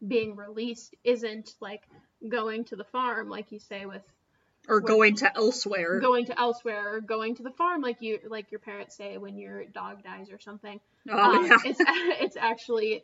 being 0.07 0.37
released 0.37 0.95
isn't 1.03 1.53
like 1.59 1.83
going 2.25 2.63
to 2.65 2.77
the 2.77 2.85
farm, 2.85 3.27
like 3.29 3.51
you 3.51 3.59
say, 3.59 3.85
with 3.85 4.03
or 4.67 4.79
going 4.81 5.15
to 5.17 5.35
elsewhere. 5.35 5.99
going 5.99 6.25
to 6.27 6.39
elsewhere 6.39 6.95
or 6.95 7.01
going 7.01 7.35
to 7.35 7.43
the 7.43 7.51
farm, 7.51 7.81
like 7.81 8.01
you 8.01 8.19
like 8.27 8.51
your 8.51 8.59
parents 8.59 8.95
say 8.95 9.17
when 9.17 9.37
your 9.37 9.65
dog 9.65 10.03
dies 10.03 10.29
or 10.31 10.39
something. 10.39 10.79
oh 11.09 11.17
Um, 11.37 11.45
yeah. 11.45 11.57
it's 11.65 11.79
it's 12.21 12.37
actually 12.37 13.03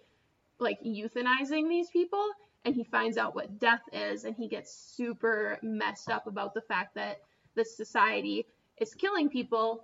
like 0.59 0.79
euthanizing 0.83 1.69
these 1.69 1.89
people, 1.89 2.23
and 2.65 2.75
he 2.75 2.83
finds 2.83 3.17
out 3.17 3.35
what 3.35 3.59
death 3.59 3.81
is, 3.93 4.25
and 4.25 4.35
he 4.35 4.47
gets 4.47 4.73
super 4.95 5.57
messed 5.61 6.09
up 6.09 6.27
about 6.27 6.53
the 6.53 6.61
fact 6.61 6.95
that 6.95 7.19
this 7.55 7.75
society 7.75 8.45
is 8.77 8.93
killing 8.93 9.29
people, 9.29 9.83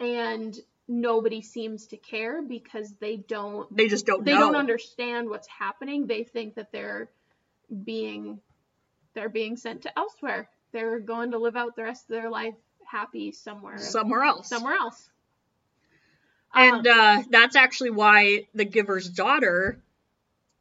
and 0.00 0.56
nobody 0.88 1.40
seems 1.42 1.86
to 1.86 1.96
care 1.96 2.42
because 2.42 2.92
they 3.00 3.16
don't 3.16 3.74
They 3.76 3.88
just 3.88 4.06
don't 4.06 4.24
they 4.24 4.32
know. 4.32 4.40
don't 4.40 4.56
understand 4.56 5.28
what's 5.28 5.48
happening. 5.48 6.06
They 6.06 6.24
think 6.24 6.54
that 6.56 6.72
they're 6.72 7.08
being 7.84 8.40
they're 9.14 9.28
being 9.28 9.56
sent 9.56 9.82
to 9.82 9.98
elsewhere. 9.98 10.48
They're 10.72 11.00
going 11.00 11.32
to 11.32 11.38
live 11.38 11.56
out 11.56 11.76
the 11.76 11.84
rest 11.84 12.04
of 12.04 12.16
their 12.16 12.30
life 12.30 12.54
happy 12.86 13.32
somewhere 13.32 13.78
somewhere 13.78 14.22
else. 14.22 14.48
somewhere 14.48 14.74
else. 14.74 15.10
And 16.54 16.86
Um, 16.86 16.98
uh, 16.98 17.22
that's 17.30 17.56
actually 17.56 17.90
why 17.90 18.48
the 18.54 18.66
giver's 18.66 19.08
daughter 19.08 19.82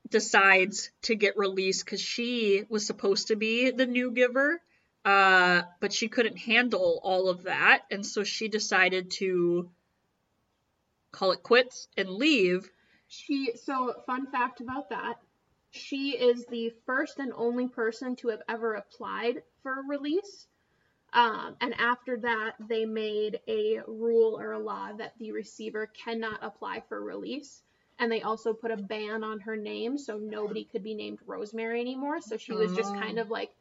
decides 0.09 0.91
to 1.03 1.15
get 1.15 1.37
released 1.37 1.83
because 1.83 2.01
she 2.01 2.63
was 2.69 2.85
supposed 2.85 3.27
to 3.27 3.35
be 3.35 3.71
the 3.71 3.85
new 3.85 4.11
giver, 4.11 4.61
uh, 5.03 5.63
but 5.79 5.91
she 5.91 6.07
couldn't 6.07 6.37
handle 6.37 6.99
all 7.03 7.29
of 7.29 7.43
that, 7.43 7.83
and 7.91 8.05
so 8.05 8.23
she 8.23 8.47
decided 8.47 9.11
to 9.11 9.69
call 11.11 11.31
it 11.31 11.43
quits 11.43 11.87
and 11.97 12.09
leave. 12.09 12.69
She 13.07 13.51
so 13.55 13.93
fun 14.05 14.27
fact 14.31 14.61
about 14.61 14.89
that. 14.89 15.19
She 15.71 16.11
is 16.11 16.45
the 16.45 16.73
first 16.85 17.19
and 17.19 17.31
only 17.35 17.67
person 17.67 18.15
to 18.17 18.27
have 18.29 18.41
ever 18.47 18.73
applied 18.75 19.41
for 19.63 19.75
release. 19.87 20.47
Um, 21.13 21.55
and 21.59 21.73
after 21.79 22.17
that, 22.17 22.55
they 22.59 22.85
made 22.85 23.39
a 23.47 23.79
rule 23.87 24.39
or 24.39 24.53
a 24.53 24.59
law 24.59 24.91
that 24.93 25.13
the 25.17 25.31
receiver 25.31 25.87
cannot 25.87 26.39
apply 26.41 26.83
for 26.87 27.01
release. 27.01 27.63
And 27.99 28.11
they 28.11 28.21
also 28.21 28.53
put 28.53 28.71
a 28.71 28.77
ban 28.77 29.23
on 29.23 29.41
her 29.41 29.55
name, 29.55 29.97
so 29.97 30.17
nobody 30.17 30.63
could 30.63 30.83
be 30.83 30.95
named 30.95 31.19
Rosemary 31.25 31.81
anymore. 31.81 32.19
So 32.21 32.37
she 32.37 32.53
was 32.53 32.73
just 32.73 32.93
kind 32.95 33.19
of 33.19 33.29
like 33.29 33.51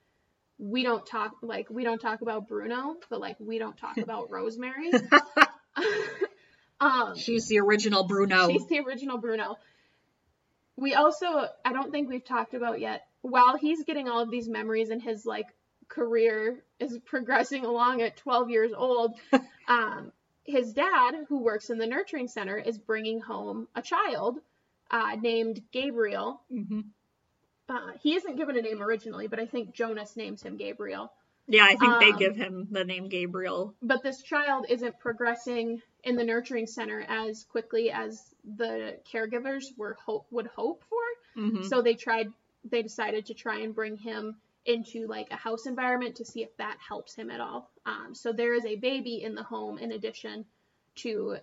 we 0.58 0.82
don't 0.82 1.04
talk 1.06 1.36
like 1.42 1.68
we 1.70 1.84
don't 1.84 2.00
talk 2.00 2.22
about 2.22 2.48
Bruno, 2.48 2.96
but 3.08 3.20
like 3.20 3.36
we 3.38 3.58
don't 3.58 3.76
talk 3.76 3.96
about 3.98 4.30
Rosemary. 4.30 4.90
um, 6.80 7.16
She's 7.16 7.48
the 7.48 7.60
original 7.60 8.04
Bruno. 8.04 8.48
She's 8.48 8.66
the 8.66 8.80
original 8.80 9.18
Bruno. 9.18 9.56
We 10.80 10.94
also, 10.94 11.26
I 11.64 11.72
don't 11.74 11.90
think 11.92 12.08
we've 12.08 12.24
talked 12.24 12.54
about 12.54 12.80
yet, 12.80 13.02
while 13.20 13.56
he's 13.58 13.84
getting 13.84 14.08
all 14.08 14.20
of 14.20 14.30
these 14.30 14.48
memories 14.48 14.88
and 14.88 15.00
his 15.02 15.26
like 15.26 15.46
career 15.88 16.64
is 16.78 16.98
progressing 17.04 17.66
along 17.66 18.00
at 18.00 18.16
12 18.16 18.48
years 18.48 18.72
old, 18.74 19.12
um, 19.68 20.10
his 20.44 20.72
dad, 20.72 21.12
who 21.28 21.42
works 21.42 21.68
in 21.68 21.76
the 21.76 21.86
nurturing 21.86 22.28
center, 22.28 22.56
is 22.56 22.78
bringing 22.78 23.20
home 23.20 23.68
a 23.74 23.82
child 23.82 24.38
uh, 24.90 25.16
named 25.20 25.60
Gabriel. 25.70 26.40
hmm 26.50 26.80
Uh, 27.68 27.92
he 28.02 28.14
isn't 28.14 28.36
given 28.36 28.56
a 28.56 28.62
name 28.62 28.82
originally, 28.82 29.28
but 29.28 29.38
I 29.38 29.46
think 29.46 29.74
Jonas 29.74 30.16
names 30.16 30.42
him 30.42 30.56
Gabriel. 30.56 31.12
Yeah, 31.46 31.64
I 31.64 31.76
think 31.76 31.98
they 32.00 32.10
Um, 32.12 32.18
give 32.18 32.36
him 32.36 32.68
the 32.70 32.84
name 32.84 33.08
Gabriel. 33.08 33.74
But 33.82 34.02
this 34.02 34.22
child 34.22 34.66
isn't 34.68 34.98
progressing 34.98 35.82
in 36.04 36.16
the 36.16 36.24
nurturing 36.24 36.66
center 36.66 37.04
as 37.08 37.44
quickly 37.44 37.90
as 37.90 38.34
the 38.56 38.96
caregivers 39.12 39.64
were 39.76 39.96
hope 40.04 40.26
would 40.30 40.46
hope 40.48 40.82
for. 40.88 40.98
hmm 41.34 41.62
So 41.62 41.82
they 41.82 41.94
tried 41.94 42.28
they 42.64 42.82
decided 42.82 43.26
to 43.26 43.34
try 43.34 43.60
and 43.60 43.74
bring 43.74 43.96
him 43.96 44.36
into 44.66 45.06
like 45.06 45.28
a 45.30 45.36
house 45.36 45.66
environment 45.66 46.16
to 46.16 46.24
see 46.24 46.42
if 46.42 46.54
that 46.58 46.76
helps 46.86 47.14
him 47.14 47.30
at 47.30 47.40
all. 47.40 47.70
Um, 47.86 48.14
so 48.14 48.32
there 48.32 48.54
is 48.54 48.64
a 48.66 48.76
baby 48.76 49.22
in 49.22 49.34
the 49.34 49.42
home 49.42 49.78
in 49.78 49.92
addition 49.92 50.44
to 50.96 51.38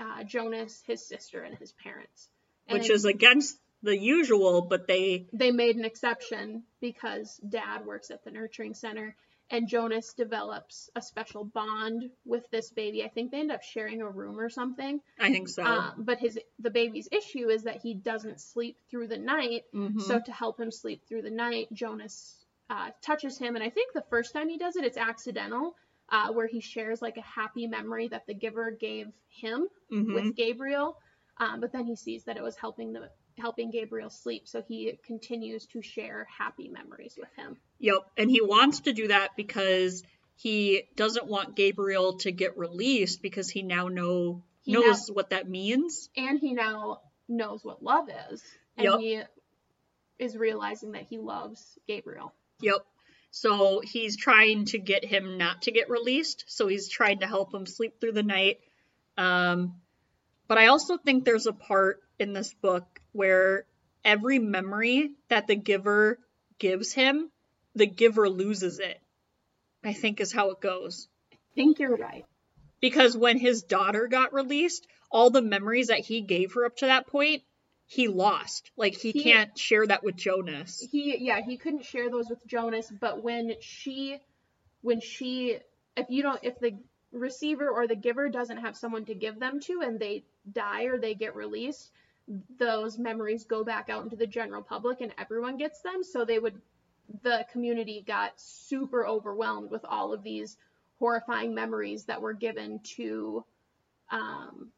uh, 0.00 0.24
Jonas, 0.24 0.82
his 0.86 1.06
sister, 1.06 1.42
and 1.42 1.56
his 1.56 1.72
parents. 1.72 2.28
Which 2.68 2.82
And 2.82 2.90
is 2.90 3.04
against 3.04 3.56
the 3.82 3.96
usual, 3.96 4.62
but 4.62 4.86
they 4.86 5.26
they 5.32 5.52
made 5.52 5.76
an 5.76 5.84
exception 5.84 6.64
because 6.80 7.40
dad 7.48 7.86
works 7.86 8.10
at 8.10 8.24
the 8.24 8.30
nurturing 8.30 8.74
center 8.74 9.14
and 9.50 9.68
Jonas 9.68 10.12
develops 10.14 10.90
a 10.96 11.02
special 11.02 11.44
bond 11.44 12.10
with 12.24 12.44
this 12.50 12.70
baby. 12.70 13.04
I 13.04 13.08
think 13.08 13.30
they 13.30 13.38
end 13.40 13.52
up 13.52 13.62
sharing 13.62 14.02
a 14.02 14.10
room 14.10 14.38
or 14.40 14.48
something. 14.48 15.00
I 15.20 15.30
think 15.30 15.48
so. 15.48 15.64
Um, 15.64 15.94
but 15.98 16.18
his 16.18 16.38
the 16.58 16.70
baby's 16.70 17.08
issue 17.12 17.48
is 17.48 17.62
that 17.64 17.80
he 17.82 17.94
doesn't 17.94 18.40
sleep 18.40 18.76
through 18.90 19.08
the 19.08 19.18
night. 19.18 19.62
Mhm. 19.72 20.00
So 20.02 20.18
to 20.20 20.32
help 20.32 20.58
him 20.58 20.70
sleep 20.70 21.02
through 21.08 21.22
the 21.22 21.30
night, 21.30 21.68
Jonas 21.72 22.44
uh, 22.68 22.90
touches 23.00 23.38
him, 23.38 23.54
and 23.54 23.62
I 23.64 23.70
think 23.70 23.92
the 23.92 24.02
first 24.10 24.32
time 24.32 24.48
he 24.48 24.58
does 24.58 24.74
it, 24.74 24.84
it's 24.84 24.96
accidental, 24.96 25.76
uh, 26.08 26.32
where 26.32 26.48
he 26.48 26.60
shares 26.60 27.00
like 27.00 27.16
a 27.16 27.20
happy 27.22 27.68
memory 27.68 28.08
that 28.08 28.26
the 28.26 28.34
giver 28.34 28.72
gave 28.72 29.06
him 29.28 29.68
Mhm. 29.92 30.14
with 30.14 30.34
Gabriel. 30.34 30.96
Um, 31.38 31.60
but 31.60 31.70
then 31.70 31.84
he 31.84 31.94
sees 31.94 32.24
that 32.24 32.36
it 32.36 32.42
was 32.42 32.56
helping 32.56 32.92
the 32.92 33.10
helping 33.38 33.70
Gabriel 33.70 34.10
sleep, 34.10 34.48
so 34.48 34.62
he 34.62 34.98
continues 35.04 35.66
to 35.66 35.82
share 35.82 36.26
happy 36.38 36.68
memories 36.68 37.14
with 37.18 37.28
him. 37.36 37.56
Yep, 37.78 37.98
and 38.16 38.30
he 38.30 38.40
wants 38.40 38.80
to 38.80 38.92
do 38.92 39.08
that 39.08 39.36
because 39.36 40.02
he 40.36 40.84
doesn't 40.96 41.26
want 41.26 41.56
Gabriel 41.56 42.18
to 42.18 42.32
get 42.32 42.56
released 42.58 43.22
because 43.22 43.48
he 43.50 43.62
now 43.62 43.88
know 43.88 44.42
He 44.62 44.72
knows 44.72 45.08
what 45.08 45.30
that 45.30 45.48
means. 45.48 46.08
And 46.16 46.38
he 46.38 46.52
now 46.52 47.00
knows 47.28 47.64
what 47.64 47.82
love 47.82 48.08
is, 48.32 48.42
and 48.76 48.84
Yep. 48.84 49.00
he 49.00 49.22
is 50.18 50.36
realizing 50.36 50.92
that 50.92 51.02
he 51.02 51.18
loves 51.18 51.78
Gabriel. 51.86 52.32
Yep. 52.60 52.86
So 53.30 53.80
he's 53.80 54.16
trying 54.16 54.64
to 54.66 54.78
get 54.78 55.04
him 55.04 55.36
not 55.36 55.62
to 55.62 55.70
get 55.72 55.90
released. 55.90 56.44
So 56.46 56.68
he's 56.68 56.88
trying 56.88 57.18
to 57.18 57.26
help 57.26 57.52
him 57.52 57.66
sleep 57.66 58.00
through 58.00 58.12
the 58.12 58.22
night. 58.22 58.60
Um, 59.18 59.74
but 60.48 60.56
I 60.56 60.68
also 60.68 60.96
think 60.96 61.24
there's 61.24 61.46
a 61.46 61.52
part 61.52 62.00
in 62.18 62.32
this 62.32 62.54
book 62.54 62.86
where 63.16 63.64
every 64.04 64.38
memory 64.38 65.12
that 65.28 65.46
the 65.46 65.56
giver 65.56 66.18
gives 66.58 66.92
him, 66.92 67.30
the 67.74 67.86
giver 67.86 68.28
loses 68.28 68.78
it. 68.78 69.00
I 69.84 69.92
think 69.92 70.20
is 70.20 70.32
how 70.32 70.50
it 70.50 70.60
goes. 70.60 71.08
I 71.32 71.36
think 71.54 71.78
you're 71.78 71.96
right. 71.96 72.24
Because 72.80 73.16
when 73.16 73.38
his 73.38 73.62
daughter 73.62 74.06
got 74.08 74.32
released, 74.34 74.86
all 75.10 75.30
the 75.30 75.42
memories 75.42 75.88
that 75.88 76.00
he 76.00 76.20
gave 76.20 76.52
her 76.54 76.66
up 76.66 76.76
to 76.78 76.86
that 76.86 77.06
point, 77.06 77.42
he 77.86 78.08
lost. 78.08 78.70
Like 78.76 78.96
he, 78.96 79.12
He- 79.12 79.22
can't 79.22 79.56
share 79.56 79.86
that 79.86 80.02
with 80.04 80.16
Jonas. 80.16 80.86
he 80.90 81.16
yeah 81.20 81.40
he 81.40 81.56
couldn't 81.56 81.84
share 81.84 82.10
those 82.10 82.28
with 82.28 82.44
jonas 82.46 82.92
but 83.00 83.22
when 83.22 83.54
she 83.60 84.18
when 84.82 85.00
she 85.00 85.56
if 85.96 86.06
you 86.10 86.22
don't 86.22 86.40
if 86.42 86.58
the 86.58 86.72
receiver 87.12 87.68
or 87.68 87.86
the 87.86 87.94
giver 87.94 88.28
doesn't 88.28 88.58
have 88.58 88.76
someone 88.76 89.04
to 89.04 89.14
give 89.14 89.38
them 89.38 89.60
to 89.60 89.80
and 89.82 90.00
they 90.00 90.24
die 90.52 90.84
or 90.84 90.98
they 90.98 91.14
get 91.14 91.36
released 91.36 91.90
those 92.58 92.98
memories 92.98 93.44
go 93.44 93.62
back 93.64 93.88
out 93.88 94.02
into 94.04 94.16
the 94.16 94.26
general 94.26 94.62
public 94.62 95.00
and 95.00 95.12
everyone 95.18 95.56
gets 95.56 95.80
them 95.82 96.02
so 96.02 96.24
they 96.24 96.38
would 96.38 96.60
the 97.22 97.46
community 97.52 98.02
got 98.04 98.32
super 98.40 99.06
overwhelmed 99.06 99.70
with 99.70 99.84
all 99.84 100.12
of 100.12 100.24
these 100.24 100.56
horrifying 100.98 101.54
memories 101.54 102.04
that 102.06 102.20
were 102.20 102.32
given 102.32 102.80
to 102.80 103.44
um, 104.10 104.72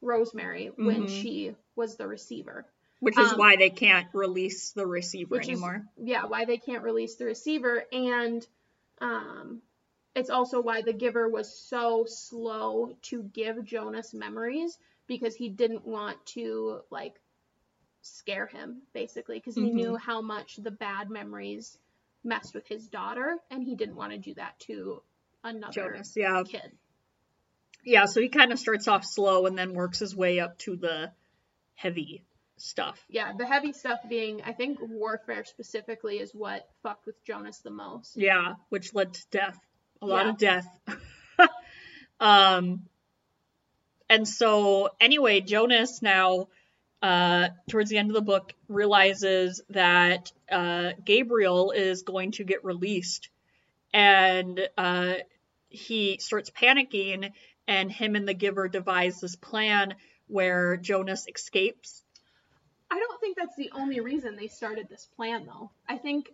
rosemary 0.00 0.70
when 0.76 1.04
Mhm. 1.04 1.08
she 1.08 1.54
was 1.76 1.96
the 1.96 2.06
receiver 2.06 2.66
Which 3.00 3.16
is 3.16 3.30
Um, 3.32 3.38
why 3.38 3.54
they 3.56 3.70
can't 3.70 4.08
release 4.12 4.72
the 4.72 4.86
receiver 4.86 5.30
which 5.36 5.44
is 5.48 5.50
anymore. 5.62 5.86
yeah 5.96 6.24
why 6.26 6.44
they 6.46 6.58
can't 6.58 6.82
release 6.82 7.14
the 7.14 7.26
receiver 7.26 7.84
and 7.92 8.44
um 9.00 9.62
it's 10.16 10.30
also 10.30 10.60
why 10.60 10.82
the 10.82 10.92
giver 10.92 11.28
was 11.28 11.48
so 11.56 12.04
slow 12.06 12.96
to 13.02 13.22
give 13.22 13.64
jonas 13.64 14.12
memories 14.14 14.76
because 15.08 15.34
he 15.34 15.48
didn't 15.48 15.84
want 15.86 16.24
to 16.26 16.80
like 16.90 17.20
scare 18.02 18.46
him 18.46 18.82
basically 18.92 19.38
because 19.38 19.56
he 19.56 19.62
Mhm. 19.62 19.72
knew 19.74 19.96
how 19.96 20.20
much 20.20 20.56
the 20.56 20.70
bad 20.70 21.10
memories 21.10 21.76
messed 22.22 22.54
with 22.54 22.66
his 22.68 22.88
daughter 22.88 23.36
and 23.50 23.64
he 23.64 23.74
didn't 23.74 23.96
want 23.96 24.12
to 24.12 24.18
do 24.18 24.34
that 24.34 24.58
to 24.60 25.02
another 25.42 25.72
Jonas, 25.72 26.14
yeah. 26.16 26.42
kid 26.46 26.70
Yeah, 27.84 28.04
so 28.06 28.20
he 28.20 28.28
kind 28.28 28.52
of 28.52 28.58
starts 28.58 28.86
off 28.86 29.04
slow 29.04 29.46
and 29.46 29.56
then 29.58 29.72
works 29.72 29.98
his 29.98 30.14
way 30.14 30.40
up 30.40 30.58
to 30.58 30.76
the 30.76 31.12
heavy 31.74 32.24
stuff. 32.56 33.04
yeah 33.08 33.32
the 33.36 33.46
heavy 33.46 33.72
stuff 33.72 34.00
being 34.08 34.42
i 34.42 34.52
think 34.52 34.78
warfare 34.80 35.44
specifically 35.44 36.18
is 36.18 36.34
what 36.34 36.68
fucked 36.82 37.06
with 37.06 37.22
jonas 37.24 37.58
the 37.60 37.70
most 37.70 38.16
Yeah, 38.16 38.54
which 38.68 38.94
led 38.94 39.14
to 39.14 39.24
death. 39.30 39.58
A 40.02 40.06
lot 40.06 40.26
Yeah. 40.26 40.30
of 40.32 40.38
death. 40.38 40.80
um 42.20 42.84
and 44.08 44.26
so 44.26 44.90
anyway, 45.00 45.40
Jonas 45.40 46.02
now 46.02 46.48
uh 47.00 47.48
towards 47.70 47.90
the 47.90 47.98
end 47.98 48.10
of 48.10 48.14
the 48.14 48.22
book 48.22 48.52
realizes 48.68 49.62
that 49.70 50.32
uh 50.50 50.92
Gabriel 51.04 51.70
is 51.70 52.02
going 52.02 52.32
to 52.32 52.44
get 52.44 52.64
released 52.64 53.28
and 53.92 54.60
uh 54.76 55.14
he 55.68 56.18
starts 56.18 56.50
panicking 56.50 57.32
and 57.68 57.92
him 57.92 58.16
and 58.16 58.26
the 58.26 58.34
giver 58.34 58.68
devise 58.68 59.20
this 59.20 59.36
plan 59.36 59.94
where 60.26 60.76
Jonas 60.76 61.26
escapes. 61.28 62.02
I 62.90 62.98
don't 62.98 63.20
think 63.20 63.36
that's 63.36 63.56
the 63.56 63.70
only 63.74 64.00
reason 64.00 64.36
they 64.36 64.48
started 64.48 64.88
this 64.88 65.06
plan 65.16 65.46
though. 65.46 65.70
I 65.88 65.98
think 65.98 66.32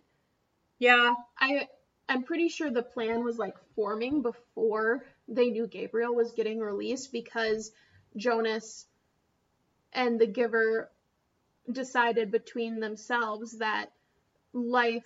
Yeah, 0.79 1.13
I 1.39 1.67
I'm 2.07 2.23
pretty 2.23 2.49
sure 2.49 2.69
the 2.69 2.83
plan 2.83 3.23
was 3.23 3.37
like 3.37 3.55
forming 3.75 4.21
before 4.21 5.03
they 5.27 5.49
knew 5.49 5.67
Gabriel 5.67 6.13
was 6.13 6.31
getting 6.33 6.59
released 6.59 7.11
because 7.11 7.71
Jonas 8.15 8.85
and 9.93 10.19
the 10.19 10.27
giver 10.27 10.91
decided 11.71 12.31
between 12.31 12.79
themselves 12.79 13.57
that 13.57 13.87
life 14.53 15.05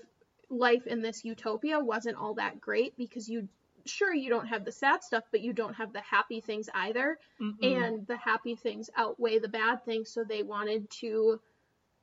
life 0.49 0.88
in 0.88 1.01
this 1.01 1.23
utopia 1.23 1.79
wasn't 1.79 2.17
all 2.17 2.34
that 2.34 2.60
great 2.60 2.97
because 2.97 3.29
you 3.29 3.47
sure 3.86 4.13
you 4.13 4.29
don't 4.29 4.47
have 4.47 4.65
the 4.65 4.71
sad 4.71 5.03
stuff 5.03 5.23
but 5.32 5.41
you 5.41 5.53
don't 5.53 5.75
have 5.75 5.93
the 5.93 6.01
happy 6.01 6.41
things 6.41 6.69
either. 6.73 7.17
Mm-mm. 7.41 7.55
and 7.62 8.08
the 8.08 8.17
happy 8.17 8.55
things 8.55 8.89
outweigh 8.95 9.39
the 9.39 9.47
bad 9.47 9.86
things 9.86 10.12
so 10.12 10.23
they 10.23 10.43
wanted 10.43 10.89
to 10.89 11.39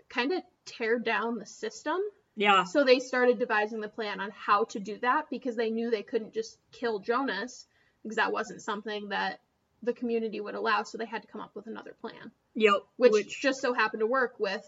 kind 0.09 0.33
of 0.33 0.43
tear 0.65 0.99
down 0.99 1.39
the 1.39 1.47
system. 1.47 1.99
Yeah, 2.39 2.65
so 2.65 2.85
they 2.85 2.99
started 2.99 3.39
devising 3.39 3.81
the 3.81 3.89
plan 3.89 4.21
on 4.21 4.31
how 4.31 4.65
to 4.65 4.79
do 4.79 4.99
that 4.99 5.31
because 5.31 5.57
they 5.57 5.71
knew 5.71 5.91
they 5.91 6.03
couldn't 6.03 6.35
just 6.35 6.59
kill 6.71 6.99
Jonas 6.99 7.67
because 8.07 8.17
that 8.17 8.33
wasn't 8.33 8.63
something 8.63 9.09
that 9.09 9.41
the 9.83 9.93
community 9.93 10.41
would 10.41 10.55
allow 10.55 10.83
so 10.83 10.99
they 10.99 11.07
had 11.07 11.23
to 11.23 11.29
come 11.29 11.41
up 11.41 11.51
with 11.55 11.67
another 11.67 11.95
plan 12.01 12.31
yep, 12.55 12.75
which, 12.97 13.41
just 13.41 13.61
so 13.61 13.75
happened 13.75 14.01
to 14.01 14.07
work 14.07 14.35
with 14.39 14.67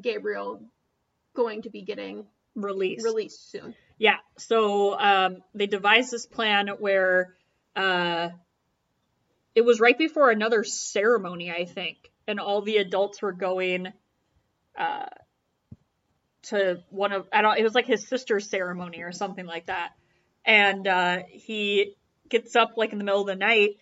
Gabriel 0.00 0.62
going 1.34 1.62
to 1.62 1.70
be 1.70 1.82
getting 1.82 2.26
released. 2.54 3.04
released 3.04 3.50
soon 3.50 3.74
Yeah, 3.98 4.16
so 4.38 4.98
um, 4.98 5.38
they 5.54 5.66
devised 5.66 6.10
this 6.10 6.26
plan 6.26 6.68
where 6.78 7.34
uh, 7.76 8.30
it 9.54 9.64
was 9.64 9.80
right 9.80 9.96
before 9.96 10.30
another 10.30 10.64
ceremony, 10.64 11.50
I 11.50 11.64
think, 11.64 12.10
and 12.26 12.40
all 12.40 12.62
the 12.62 12.78
adults 12.78 13.22
were 13.22 13.32
going 13.32 13.92
uh, 14.76 15.06
to 16.42 16.82
one 16.90 17.12
of 17.12 17.28
I 17.32 17.42
don't. 17.42 17.58
It 17.58 17.62
was 17.62 17.74
like 17.74 17.86
his 17.86 18.06
sister's 18.06 18.48
ceremony 18.50 19.02
or 19.02 19.12
something 19.12 19.46
like 19.46 19.66
that, 19.66 19.92
and 20.44 20.86
uh, 20.86 21.18
he 21.30 21.94
gets 22.34 22.56
up 22.56 22.74
like 22.76 22.92
in 22.92 22.98
the 22.98 23.04
middle 23.04 23.22
of 23.22 23.26
the 23.26 23.36
night 23.36 23.76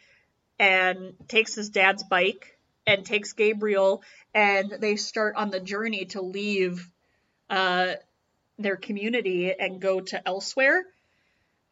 and 0.59 1.15
takes 1.29 1.55
his 1.55 1.71
dad's 1.71 2.05
bike 2.05 2.59
and 2.87 3.05
takes 3.05 3.33
Gabriel, 3.33 4.03
and 4.35 4.71
they 4.81 4.97
start 4.97 5.37
on 5.37 5.51
the 5.51 5.61
journey 5.61 6.05
to 6.07 6.21
leave. 6.23 6.88
Uh, 7.51 7.95
their 8.59 8.77
community 8.77 9.53
and 9.53 9.81
go 9.81 10.01
to 10.01 10.29
elsewhere. 10.29 10.85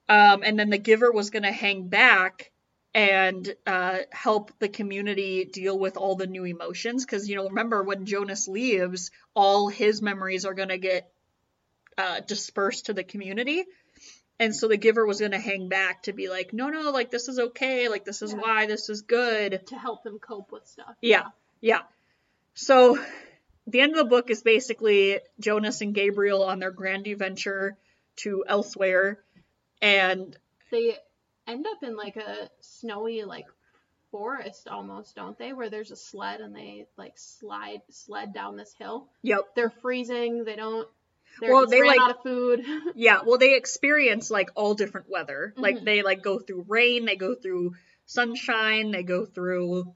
Um, 0.09 0.43
and 0.43 0.59
then 0.59 0.71
the 0.71 0.79
giver 0.79 1.13
was 1.13 1.31
going 1.31 1.45
to 1.45 1.53
hang 1.53 1.89
back 1.89 2.51
and 2.93 3.55
uh, 3.67 3.99
help 4.11 4.51
the 4.59 4.69
community 4.69 5.45
deal 5.45 5.79
with 5.79 5.97
all 5.97 6.17
the 6.17 6.27
new 6.27 6.45
emotions. 6.45 7.05
Because, 7.05 7.29
you 7.29 7.37
know, 7.37 7.49
remember 7.49 7.83
when 7.83 8.07
Jonas 8.07 8.49
leaves, 8.49 9.11
all 9.35 9.69
his 9.69 10.03
memories 10.03 10.45
are 10.45 10.55
going 10.55 10.71
to 10.71 10.79
get 10.79 11.11
uh, 11.97 12.21
dispersed 12.27 12.87
to 12.87 12.93
the 12.93 13.05
community. 13.05 13.65
And 14.41 14.57
so 14.57 14.67
the 14.69 14.77
giver 14.79 15.07
was 15.07 15.21
going 15.21 15.33
to 15.33 15.39
hang 15.39 15.69
back 15.69 16.05
to 16.05 16.13
be 16.15 16.29
like, 16.31 16.53
no, 16.55 16.71
no, 16.71 16.91
like 16.91 17.11
this 17.11 17.29
is 17.29 17.39
okay. 17.39 17.89
Like 17.89 18.05
this 18.07 18.23
is 18.23 18.33
Yeah. 18.33 18.39
why 18.39 18.67
this 18.67 18.89
is 18.89 19.03
good. 19.03 19.67
to 19.67 19.77
help 19.79 20.03
them 20.03 20.19
cope 20.19 20.51
with 20.51 20.67
stuff. 20.67 20.97
Yeah. 21.03 21.27
Yeah. 21.61 21.83
So 22.55 22.99
the 23.67 23.81
end 23.81 23.93
of 23.93 23.99
the 23.99 24.05
book 24.07 24.31
is 24.31 24.43
basically 24.43 25.21
Jonas 25.39 25.83
and 25.83 25.95
Gabriel 25.95 26.43
on 26.43 26.59
their 26.59 26.71
grand 26.71 27.07
adventure 27.07 27.77
to 28.17 28.43
elsewhere. 28.49 29.19
And 29.83 30.37
They 30.71 30.97
end 31.47 31.67
up 31.67 31.83
in 31.83 31.97
like 31.97 32.17
a 32.17 32.49
snowy 32.61 33.25
like 33.25 33.47
forest 34.11 34.69
almost, 34.69 35.15
don't 35.17 35.39
they? 35.39 35.53
Where 35.53 35.69
there's 35.69 35.91
a 35.91 35.97
sled 35.97 36.41
and 36.41 36.57
they 36.57 36.87
like 36.97 37.13
slide 37.17 37.83
sled 37.91 38.33
down 38.33 38.57
this 38.57 38.73
hill. 38.79 39.07
yep. 39.23 39.41
They're 39.55 39.71
freezing. 39.83 40.45
They 40.45 40.57
don't. 40.57 40.89
They're, 41.41 41.53
Well, 41.53 41.67
they, 41.67 41.83
like- 41.83 42.01
out 42.01 42.11
of 42.17 42.23
food. 42.23 42.65
Yeah, 42.95 43.21
well 43.25 43.39
they 43.39 43.55
experience 43.57 44.31
like 44.31 44.51
all 44.57 44.75
different 44.75 45.09
weather. 45.09 45.55
Like 45.57 45.79
Mhm. 45.79 45.85
they 45.85 46.03
like 46.03 46.23
go 46.23 46.39
through 46.39 46.65
rain, 46.69 47.05
they 47.05 47.17
go 47.17 47.35
through 47.35 47.75
sunshine, 48.07 48.91
they 48.91 49.03
go 49.03 49.27
through 49.27 49.95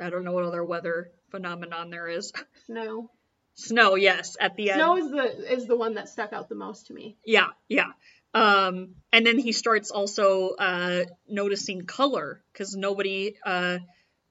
I 0.00 0.10
don't 0.10 0.24
know 0.24 0.32
what 0.32 0.44
other 0.44 0.64
weather 0.64 1.10
phenomenon 1.30 1.90
there 1.90 2.08
is. 2.08 2.32
Snow. 2.66 3.10
Snow, 3.54 3.94
yes, 3.94 4.36
at 4.38 4.54
the 4.56 4.70
end. 4.70 4.78
Snow 4.80 4.96
is 4.98 5.10
the 5.10 5.52
is 5.54 5.66
the 5.66 5.76
one 5.76 5.94
that 5.94 6.08
stuck 6.10 6.32
out 6.34 6.48
the 6.50 6.54
most 6.54 6.88
to 6.88 6.92
me. 6.94 7.16
Yeah, 7.24 7.48
yeah. 7.68 7.92
Um, 8.34 8.96
and 9.12 9.26
then 9.26 9.38
he 9.38 9.52
starts 9.52 9.90
also 9.90 10.50
uh, 10.50 11.04
noticing 11.26 11.86
color 11.86 12.42
because 12.52 12.76
nobody 12.76 13.36
uh, 13.46 13.78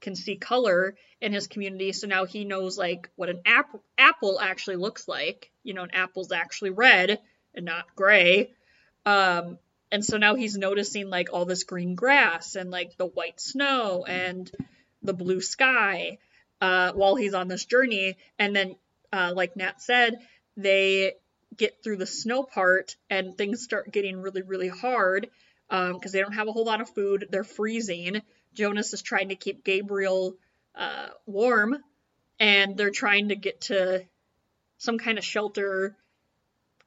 can 0.06 0.16
see 0.16 0.36
color 0.36 0.96
in 1.20 1.34
his 1.34 1.48
community. 1.48 1.92
So 1.92 2.06
now 2.06 2.26
he 2.26 2.46
knows 2.46 2.78
like 2.78 3.10
what 3.16 3.30
an 3.30 3.42
apple 3.44 3.84
apple 3.98 4.40
actually 4.40 4.76
looks 4.76 5.08
like. 5.08 5.52
You 5.64 5.74
know, 5.74 5.82
an 5.82 5.92
apple's 5.94 6.32
actually 6.32 6.70
red 6.70 7.20
and 7.56 7.66
not 7.66 7.96
gray. 7.96 8.52
Um, 9.06 9.58
and 9.92 10.06
so 10.06 10.18
now 10.18 10.36
he's 10.36 10.56
noticing 10.56 11.10
like 11.10 11.34
all 11.34 11.46
this 11.46 11.64
green 11.64 11.96
grass 11.96 12.56
and 12.56 12.70
like 12.70 12.98
the 12.98 13.08
white 13.08 13.42
snow 13.42 14.06
and 14.08 14.50
the 15.02 15.14
blue 15.14 15.42
sky 15.42 16.20
uh, 16.62 16.92
while 16.94 17.16
he's 17.16 17.34
on 17.34 17.48
this 17.48 17.66
journey. 17.66 18.16
And 18.38 18.56
then, 18.56 18.76
uh, 19.12 19.34
like 19.36 19.58
Nat 19.58 19.82
said, 19.82 20.20
they 20.56 21.14
get 21.58 21.84
through 21.84 21.98
the 21.98 22.06
snow 22.06 22.44
part 22.44 22.96
and 23.10 23.36
things 23.36 23.64
start 23.64 23.92
getting 23.92 24.22
really, 24.22 24.44
really 24.44 24.68
hard 24.68 25.30
because 25.68 26.12
they 26.12 26.22
don't 26.22 26.34
have 26.34 26.48
a 26.48 26.52
whole 26.52 26.66
lot 26.66 26.82
of 26.82 26.90
food. 26.90 27.28
They're 27.32 27.44
freezing. 27.44 28.22
Jonas 28.56 28.94
is 28.94 29.02
trying 29.02 29.30
to 29.30 29.36
keep 29.36 29.64
Gabriel 29.64 30.36
uh, 30.74 31.08
warm 31.26 31.78
and 32.40 32.76
they're 32.78 32.90
trying 32.90 33.30
to 33.30 33.36
get 33.36 33.62
to 33.62 34.04
some 34.78 34.98
kind 34.98 35.18
of 35.18 35.24
shelter, 35.24 35.96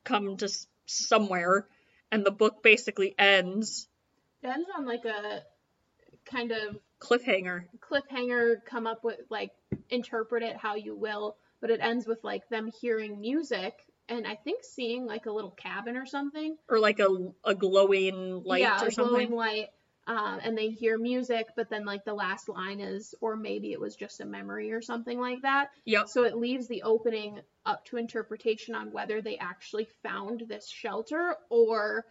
come 0.05 0.37
to 0.39 0.47
s- 0.47 0.67
somewhere. 0.87 1.67
And 2.11 2.25
the 2.25 2.31
book 2.31 2.63
basically 2.63 3.15
ends 3.19 3.89
It 4.43 4.49
ends 4.49 4.69
on 4.77 4.87
like 4.87 5.05
a 5.05 5.43
kind 6.25 6.53
of 6.53 6.79
cliffhanger. 7.01 7.65
cliffhanger. 7.81 8.57
Come 8.65 8.87
up 8.87 9.05
with 9.05 9.21
like 9.31 9.51
interpret 9.91 10.43
it 10.43 10.57
how 10.57 10.75
you 10.75 10.95
will, 10.97 11.37
but 11.61 11.71
it 11.71 11.81
ends 11.83 12.07
with 12.07 12.19
like 12.25 12.49
them 12.49 12.71
hearing 12.81 13.21
music 13.21 13.75
and 14.09 14.27
I 14.27 14.37
think 14.37 14.65
seeing 14.65 15.05
like 15.07 15.27
a 15.27 15.33
little 15.33 15.51
cabin 15.51 15.97
or 15.97 16.07
something. 16.07 16.57
Or 16.69 16.79
like 16.79 16.99
a, 16.99 17.09
a 17.45 17.55
glowing 17.55 18.43
light 18.45 18.63
yeah, 18.63 18.83
or 18.83 18.89
a 18.89 18.91
glowing 18.91 18.93
something. 19.29 19.37
light. 19.37 19.67
Um, 20.09 20.41
and 20.43 20.57
they 20.57 20.71
hear 20.71 20.97
music, 20.99 21.49
but 21.55 21.69
then 21.69 21.85
like 21.85 22.03
the 22.07 22.15
last 22.15 22.49
line 22.49 22.81
is, 22.81 23.15
or 23.21 23.37
maybe 23.37 23.73
it 23.73 23.81
was 23.81 23.95
just 23.95 24.23
a 24.23 24.25
memory 24.25 24.73
or 24.73 24.81
something 24.81 25.21
like 25.21 25.43
that. 25.43 25.69
Yep. 25.85 26.09
So 26.09 26.25
it 26.25 26.35
leaves 26.35 26.67
the 26.67 26.83
opening 26.83 27.41
up 27.67 27.85
to 27.87 27.99
interpretation 27.99 28.75
on 28.75 28.91
whether 28.91 29.21
they 29.21 29.37
actually 29.37 29.87
found 30.03 30.45
this 30.49 30.67
shelter 30.67 31.37
or 31.51 32.07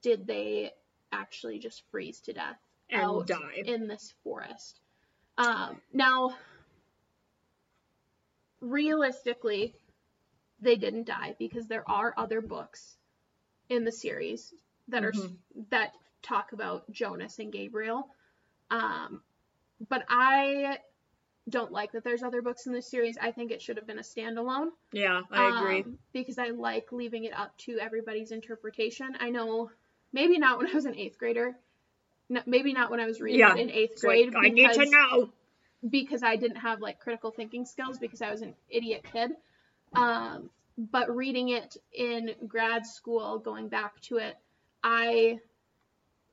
did 0.00 0.28
they 0.28 0.70
actually 1.10 1.58
just 1.58 1.82
freeze 1.90 2.20
to 2.20 2.32
death 2.32 2.56
And 2.90 3.02
out 3.02 3.26
die. 3.26 3.62
in 3.66 3.88
this 3.88 4.14
forest. 4.22 4.78
Um, 5.36 5.80
now, 5.92 6.36
realistically, 8.60 9.74
they 10.60 10.76
didn't 10.76 11.08
die 11.08 11.34
because 11.38 11.66
there 11.66 11.84
are 11.90 12.14
other 12.16 12.40
books 12.40 12.96
in 13.68 13.84
the 13.84 13.92
series 13.92 14.54
that 14.88 15.04
are 15.04 15.12
Mhm. 15.12 15.36
that 15.70 15.90
talk 16.24 16.52
about 16.52 16.90
Jonas 16.90 17.38
and 17.38 17.52
Gabriel. 17.52 18.08
Um, 18.70 19.20
but 19.88 20.04
I 20.08 20.78
don't 21.48 21.70
like 21.72 21.92
that 21.92 22.02
there's 22.04 22.22
other 22.22 22.40
books 22.42 22.66
in 22.66 22.72
this 22.72 22.86
series. 22.88 23.18
I 23.20 23.30
think 23.30 23.50
it 23.50 23.60
should 23.60 23.76
have 23.76 23.86
been 23.86 23.98
a 23.98 24.02
standalone. 24.02 24.68
Yeah, 24.92 25.20
I 25.30 25.58
agree. 25.60 25.82
Um, 25.82 25.98
because 26.12 26.38
I 26.38 26.48
like 26.48 26.90
leaving 26.90 27.24
it 27.24 27.34
up 27.38 27.56
to 27.58 27.78
everybody's 27.78 28.30
interpretation. 28.32 29.14
I 29.20 29.30
know 29.30 29.70
maybe 30.12 30.38
not 30.38 30.58
when 30.58 30.68
I 30.68 30.72
was 30.72 30.86
an 30.86 30.96
eighth 30.96 31.18
grader. 31.18 31.54
n- 32.30 32.42
maybe 32.46 32.72
not 32.72 32.90
when 32.90 33.00
I 33.00 33.04
was 33.06 33.20
reading 33.20 33.40
Yeah, 33.40 33.54
it 33.54 33.60
in 33.60 33.70
eighth 33.70 33.92
It's 33.92 34.04
like, 34.04 34.30
grade. 34.30 34.34
I 34.34 34.48
need 34.48 34.72
to 34.72 34.78
because- 34.80 34.90
know. 34.90 35.30
because 35.90 36.22
I 36.22 36.36
didn't 36.36 36.56
have 36.56 36.80
like 36.80 36.98
critical 36.98 37.30
thinking 37.30 37.66
skills 37.66 37.98
because 37.98 38.22
I 38.22 38.30
was 38.30 38.40
an 38.40 38.54
idiot 38.70 39.04
kid. 39.12 39.32
Um, 39.92 40.48
but 40.78 41.14
reading 41.14 41.50
it 41.50 41.76
in 41.92 42.34
grad 42.48 42.86
school, 42.86 43.38
going 43.38 43.68
back 43.68 44.00
to 44.02 44.16
it, 44.16 44.34
I, 44.82 45.40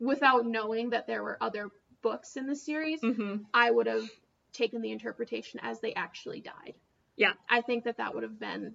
without 0.02 0.46
knowing 0.46 0.90
that 0.90 1.08
there 1.08 1.24
were 1.24 1.38
other 1.40 1.70
books 2.02 2.36
in 2.36 2.48
the 2.48 2.56
series, 2.56 3.00
hmm 3.02 3.38
I 3.54 3.72
would 3.72 3.88
have 3.88 4.10
taken 4.52 4.82
the 4.82 4.92
interpretation 4.92 5.62
as 5.64 5.80
they 5.80 5.94
actually 5.94 6.42
died. 6.42 6.74
Yeah. 7.16 7.34
I 7.50 7.62
think 7.62 7.86
that 7.86 7.98
that 7.98 8.14
would 8.14 8.24
have 8.24 8.38
been 8.40 8.74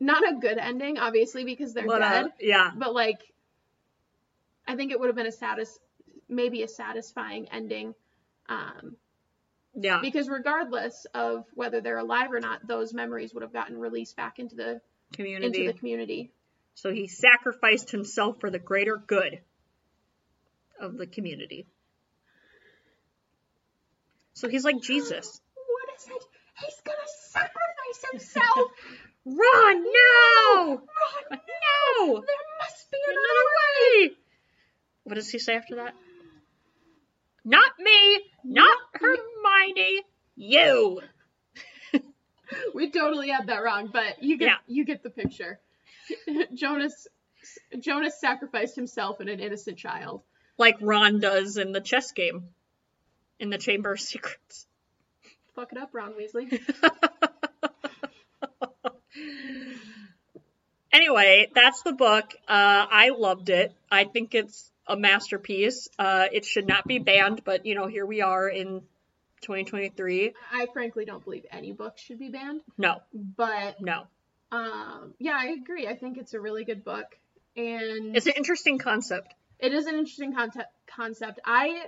not 0.00 0.22
a 0.28 0.36
good 0.36 0.58
ending, 0.58 0.98
obviously, 0.98 1.44
because 1.44 1.74
they're 1.74 1.86
But, 1.86 1.98
dead 2.00 2.24
uh, 2.26 2.28
yeah, 2.40 2.70
but 2.76 2.94
like 2.94 3.20
i 4.66 4.76
think 4.76 4.92
it 4.92 5.00
would 5.00 5.06
have 5.06 5.16
been 5.16 5.26
a 5.26 5.32
satis 5.32 5.78
maybe 6.28 6.62
a 6.62 6.68
satisfying 6.68 7.48
ending 7.50 7.94
um 8.50 8.96
yeah. 9.74 10.00
because 10.02 10.28
regardless 10.28 11.06
of 11.14 11.46
whether 11.54 11.80
they're 11.80 11.96
alive 11.98 12.30
or 12.32 12.38
not 12.40 12.66
those 12.66 12.92
memories 12.92 13.32
would 13.32 13.42
have 13.42 13.52
gotten 13.52 13.78
released 13.78 14.14
back 14.16 14.38
into 14.38 14.54
the 14.56 14.80
Community. 15.14 15.46
into 15.46 15.72
the 15.72 15.78
community 15.78 16.30
So 16.74 16.92
he 16.92 17.06
sacrificed 17.08 17.90
himself 17.90 18.40
for 18.40 18.50
the 18.50 18.58
greater 18.58 18.96
good 18.98 19.40
of 20.80 20.96
the 20.96 21.06
community. 21.06 21.66
So 24.34 24.48
he's 24.48 24.64
like 24.64 24.80
Jesus. 24.80 25.40
what 25.54 25.96
is 25.96 26.06
it 26.08 26.24
he's 26.60 26.80
gonna 26.84 26.98
sacrifice 27.30 28.10
himself 28.12 28.70
Run! 29.24 29.84
No! 29.84 30.64
Run, 30.66 30.78
No! 31.30 32.14
there 32.14 32.44
must 32.60 32.90
be 32.90 32.98
another 33.06 33.20
Another 33.20 34.06
way! 34.06 34.10
What 35.04 35.14
does 35.16 35.30
he 35.30 35.38
say 35.38 35.54
after 35.54 35.76
that? 35.76 35.94
Not 37.44 37.72
me! 37.78 38.20
Not 38.44 38.78
Hermione! 38.94 40.02
You! 40.36 41.00
we 42.74 42.90
totally 42.90 43.28
had 43.28 43.48
that 43.48 43.62
wrong 43.62 43.90
but 43.92 44.22
you 44.22 44.38
get 44.38 44.46
Yeah. 44.46 44.54
you 44.66 44.84
get 44.84 45.02
the 45.02 45.10
picture 45.10 45.58
jonas 46.54 47.06
jonas 47.80 48.20
sacrificed 48.20 48.76
himself 48.76 49.20
and 49.20 49.28
an 49.28 49.40
innocent 49.40 49.76
child 49.78 50.22
Like 50.58 50.76
Ron 50.80 51.20
does 51.20 51.56
in 51.56 51.72
the 51.72 51.80
chess 51.80 52.12
game. 52.12 52.48
In 53.40 53.50
the 53.50 53.58
Chamber 53.58 53.92
of 53.92 54.00
Secrets. 54.00 54.66
fuck 55.54 55.70
it 55.72 55.78
up 55.78 55.90
ron 55.92 56.12
weasley 56.14 56.60
anyway, 60.92 61.48
that's 61.54 61.82
the 61.82 61.92
book. 61.92 62.34
Uh, 62.48 62.86
I 62.90 63.10
loved 63.16 63.50
it. 63.50 63.72
I 63.90 64.04
think 64.04 64.34
it's 64.34 64.70
a 64.86 64.96
masterpiece. 64.96 65.88
Uh, 65.98 66.26
it 66.32 66.44
should 66.44 66.66
not 66.66 66.86
be 66.86 66.98
banned, 66.98 67.44
but 67.44 67.66
you 67.66 67.74
know, 67.74 67.86
here 67.86 68.06
we 68.06 68.22
are 68.22 68.48
in 68.48 68.80
2023. 69.42 70.32
I 70.52 70.66
frankly 70.72 71.04
don't 71.04 71.24
believe 71.24 71.44
any 71.50 71.72
book 71.72 71.98
should 71.98 72.18
be 72.18 72.28
banned, 72.28 72.60
No, 72.76 73.00
but 73.14 73.80
no. 73.80 74.04
um, 74.50 75.14
yeah, 75.18 75.36
I 75.36 75.56
agree. 75.60 75.86
I 75.86 75.94
think 75.96 76.18
it's 76.18 76.34
a 76.34 76.40
really 76.40 76.64
good 76.64 76.84
book, 76.84 77.16
and 77.56 78.16
It's 78.16 78.26
an 78.26 78.34
interesting 78.36 78.78
concept. 78.78 79.34
It 79.58 79.72
is 79.72 79.86
an 79.86 79.94
interesting 79.96 80.34
concept. 80.34 80.68
Concept. 80.86 81.40
I, 81.44 81.84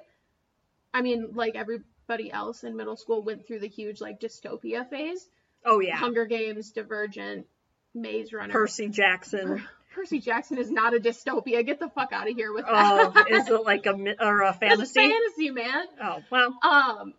I 0.95 1.03
mean, 1.03 1.31
like 1.35 1.55
everybody 1.57 2.31
else 2.33 2.65
in 2.65 2.77
middle 2.77 2.97
school 2.97 3.23
went 3.23 3.47
through 3.47 3.61
the 3.61 3.69
huge 3.69 4.01
like 4.01 4.21
dystopia 4.21 4.89
phase. 4.89 5.29
Oh 5.65 5.81
yeah, 5.81 5.97
Hunger 5.97 6.27
Games, 6.27 6.71
Divergent, 6.73 7.47
Maze 7.95 8.33
Runner. 8.33 8.53
Percy 8.53 8.89
Jackson. 8.89 9.63
Percy 9.95 10.21
Jackson 10.21 10.57
is 10.59 10.71
not 10.71 10.95
a 10.95 11.01
dystopia. 11.01 11.67
Get 11.67 11.81
the 11.81 11.89
fuck 11.89 12.13
out 12.13 12.31
of 12.31 12.37
here 12.37 12.53
with 12.53 12.65
that. 12.65 13.13
Oh, 13.17 13.25
is 13.29 13.49
it 13.49 13.65
like 13.65 13.87
a 13.87 14.15
or 14.21 14.43
a 14.43 14.53
fantasy? 14.53 14.83
It's 14.83 14.93
fantasy? 14.93 15.49
fantasy, 15.49 15.51
man. 15.51 15.85
Oh 16.03 16.23
well, 16.31 16.57
Um, 16.63 17.15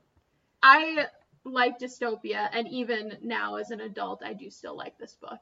I 0.64 1.06
like 1.44 1.80
dystopia, 1.80 2.48
and 2.54 2.68
even 2.70 3.18
now 3.24 3.56
as 3.56 3.72
an 3.72 3.82
adult, 3.82 4.24
I 4.24 4.34
do 4.34 4.50
still 4.50 4.76
like 4.78 4.98
this 4.98 5.14
book. 5.22 5.40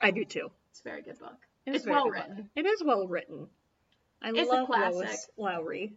I 0.00 0.10
do 0.10 0.24
too. 0.24 0.50
It's 0.70 0.80
a 0.80 0.84
very 0.84 1.02
good 1.02 1.18
book. 1.18 1.36
It 1.66 1.76
It's 1.76 1.86
well 1.86 2.04
good 2.04 2.14
book. 2.14 2.28
written. 2.28 2.50
It 2.56 2.66
is 2.66 2.82
well 2.84 3.06
written. 3.06 3.46
I 4.22 4.30
It's 4.30 4.50
a 4.50 4.54
love 4.54 4.66
classic. 4.66 4.94
Lois 4.94 5.28
Lowry. 5.36 5.92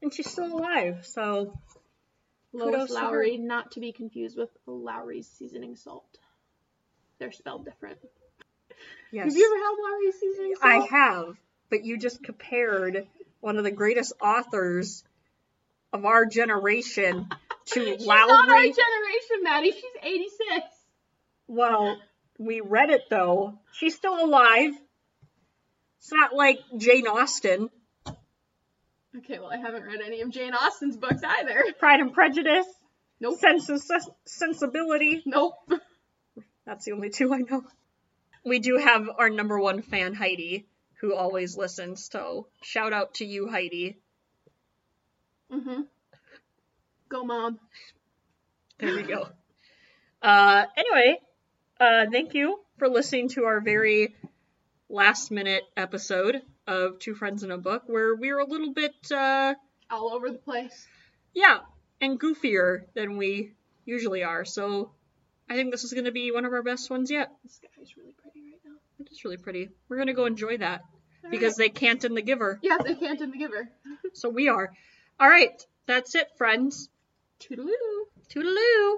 And 0.00 0.12
she's 0.12 0.30
still 0.30 0.56
alive, 0.56 1.06
so 1.06 1.58
Lois 2.52 2.72
Kudos 2.72 2.88
to. 2.88 2.94
Lowry, 2.94 3.36
not 3.36 3.72
to 3.72 3.80
be 3.80 3.92
confused 3.92 4.36
with 4.36 4.50
Lawry's 4.66 5.28
seasoning 5.28 5.76
salt. 5.76 6.18
They're 7.18 7.32
spelled 7.32 7.64
different. 7.64 7.98
yes. 9.12 9.26
Have 9.26 9.36
you 9.36 9.46
ever 9.46 9.64
had 9.64 9.90
Lawry's 9.90 10.18
seasoning 10.18 10.54
salt? 10.60 10.72
I 10.72 10.96
have, 10.96 11.36
but 11.70 11.84
you 11.84 11.98
just 11.98 12.22
compared 12.22 13.06
one 13.40 13.58
of 13.58 13.64
the 13.64 13.70
greatest 13.70 14.12
authors 14.20 15.04
of 15.92 16.04
our 16.04 16.26
generation 16.26 17.28
to 17.66 17.84
She's 17.98 18.06
not 18.06 18.30
our 18.30 18.60
generation, 18.60 19.42
Maddy. 19.42 19.72
She's 19.72 19.84
86. 20.02 20.66
Well, 21.48 21.98
we 22.38 22.60
read 22.60 22.90
it 22.90 23.02
though. 23.10 23.58
She's 23.72 23.94
still 23.94 24.24
alive. 24.24 24.72
It's 26.02 26.10
not 26.10 26.34
like 26.34 26.58
Jane 26.78 27.06
Austen. 27.06 27.70
Okay, 29.16 29.38
well, 29.38 29.52
I 29.52 29.56
haven't 29.56 29.84
read 29.84 30.00
any 30.04 30.20
of 30.22 30.30
Jane 30.30 30.52
Austen's 30.52 30.96
books 30.96 31.22
either. 31.24 31.62
Pride 31.78 32.00
and 32.00 32.12
Prejudice. 32.12 32.66
Nope. 33.20 33.38
Sense 33.38 33.68
and 33.68 33.80
Sus- 33.80 34.10
Sensibility. 34.24 35.22
Nope. 35.24 35.54
That's 36.66 36.84
the 36.86 36.92
only 36.92 37.10
two 37.10 37.32
I 37.32 37.38
know. 37.38 37.62
We 38.44 38.58
do 38.58 38.78
have 38.78 39.08
our 39.16 39.30
number 39.30 39.60
one 39.60 39.80
fan, 39.82 40.12
Heidi, 40.12 40.66
who 41.00 41.14
always 41.14 41.56
listens. 41.56 42.08
So 42.10 42.48
shout 42.64 42.92
out 42.92 43.14
to 43.14 43.24
you, 43.24 43.48
Heidi. 43.48 43.96
Mm-hmm. 45.52 45.82
Go, 47.10 47.24
mom. 47.24 47.60
There 48.80 48.96
we 48.96 49.02
go. 49.04 49.28
Uh, 50.20 50.64
anyway, 50.76 51.20
uh, 51.78 52.06
thank 52.10 52.34
you 52.34 52.58
for 52.78 52.88
listening 52.88 53.28
to 53.30 53.44
our 53.44 53.60
very 53.60 54.16
last 54.92 55.30
minute 55.30 55.64
episode 55.76 56.42
of 56.66 56.98
Two 56.98 57.14
Friends 57.14 57.42
in 57.42 57.50
a 57.50 57.58
Book, 57.58 57.84
where 57.86 58.14
we 58.14 58.32
were 58.32 58.38
a 58.40 58.46
little 58.46 58.72
bit, 58.72 58.94
uh, 59.10 59.54
All 59.90 60.12
over 60.12 60.30
the 60.30 60.38
place. 60.38 60.86
yeah, 61.34 61.60
and 62.00 62.20
goofier 62.20 62.82
than 62.94 63.16
we 63.16 63.52
usually 63.84 64.22
are. 64.22 64.44
So 64.44 64.92
I 65.48 65.54
think 65.56 65.70
this 65.70 65.82
is 65.84 65.92
going 65.92 66.04
to 66.04 66.12
be 66.12 66.30
one 66.30 66.44
of 66.44 66.52
our 66.52 66.62
best 66.62 66.90
ones 66.90 67.10
yet. 67.10 67.30
This 67.42 67.58
guy's 67.76 67.96
really 67.96 68.12
pretty 68.22 68.40
right 68.42 68.60
now. 68.64 68.76
It 69.00 69.10
is 69.10 69.24
really 69.24 69.38
pretty. 69.38 69.70
We're 69.88 69.96
going 69.96 70.08
to 70.08 70.12
go 70.12 70.26
enjoy 70.26 70.58
that 70.58 70.82
All 71.24 71.30
because 71.30 71.58
right. 71.58 71.72
they 71.72 71.80
can't 71.80 72.04
in 72.04 72.14
the 72.14 72.22
giver. 72.22 72.58
Yeah, 72.62 72.76
they 72.84 72.94
can't 72.94 73.20
in 73.20 73.30
the 73.30 73.38
giver. 73.38 73.68
So 74.12 74.28
we 74.28 74.48
are. 74.48 74.72
All 75.18 75.28
right, 75.28 75.64
that's 75.86 76.14
it, 76.14 76.28
friends. 76.36 76.88
Toodaloo. 77.40 77.70
Toodaloo. 78.34 78.96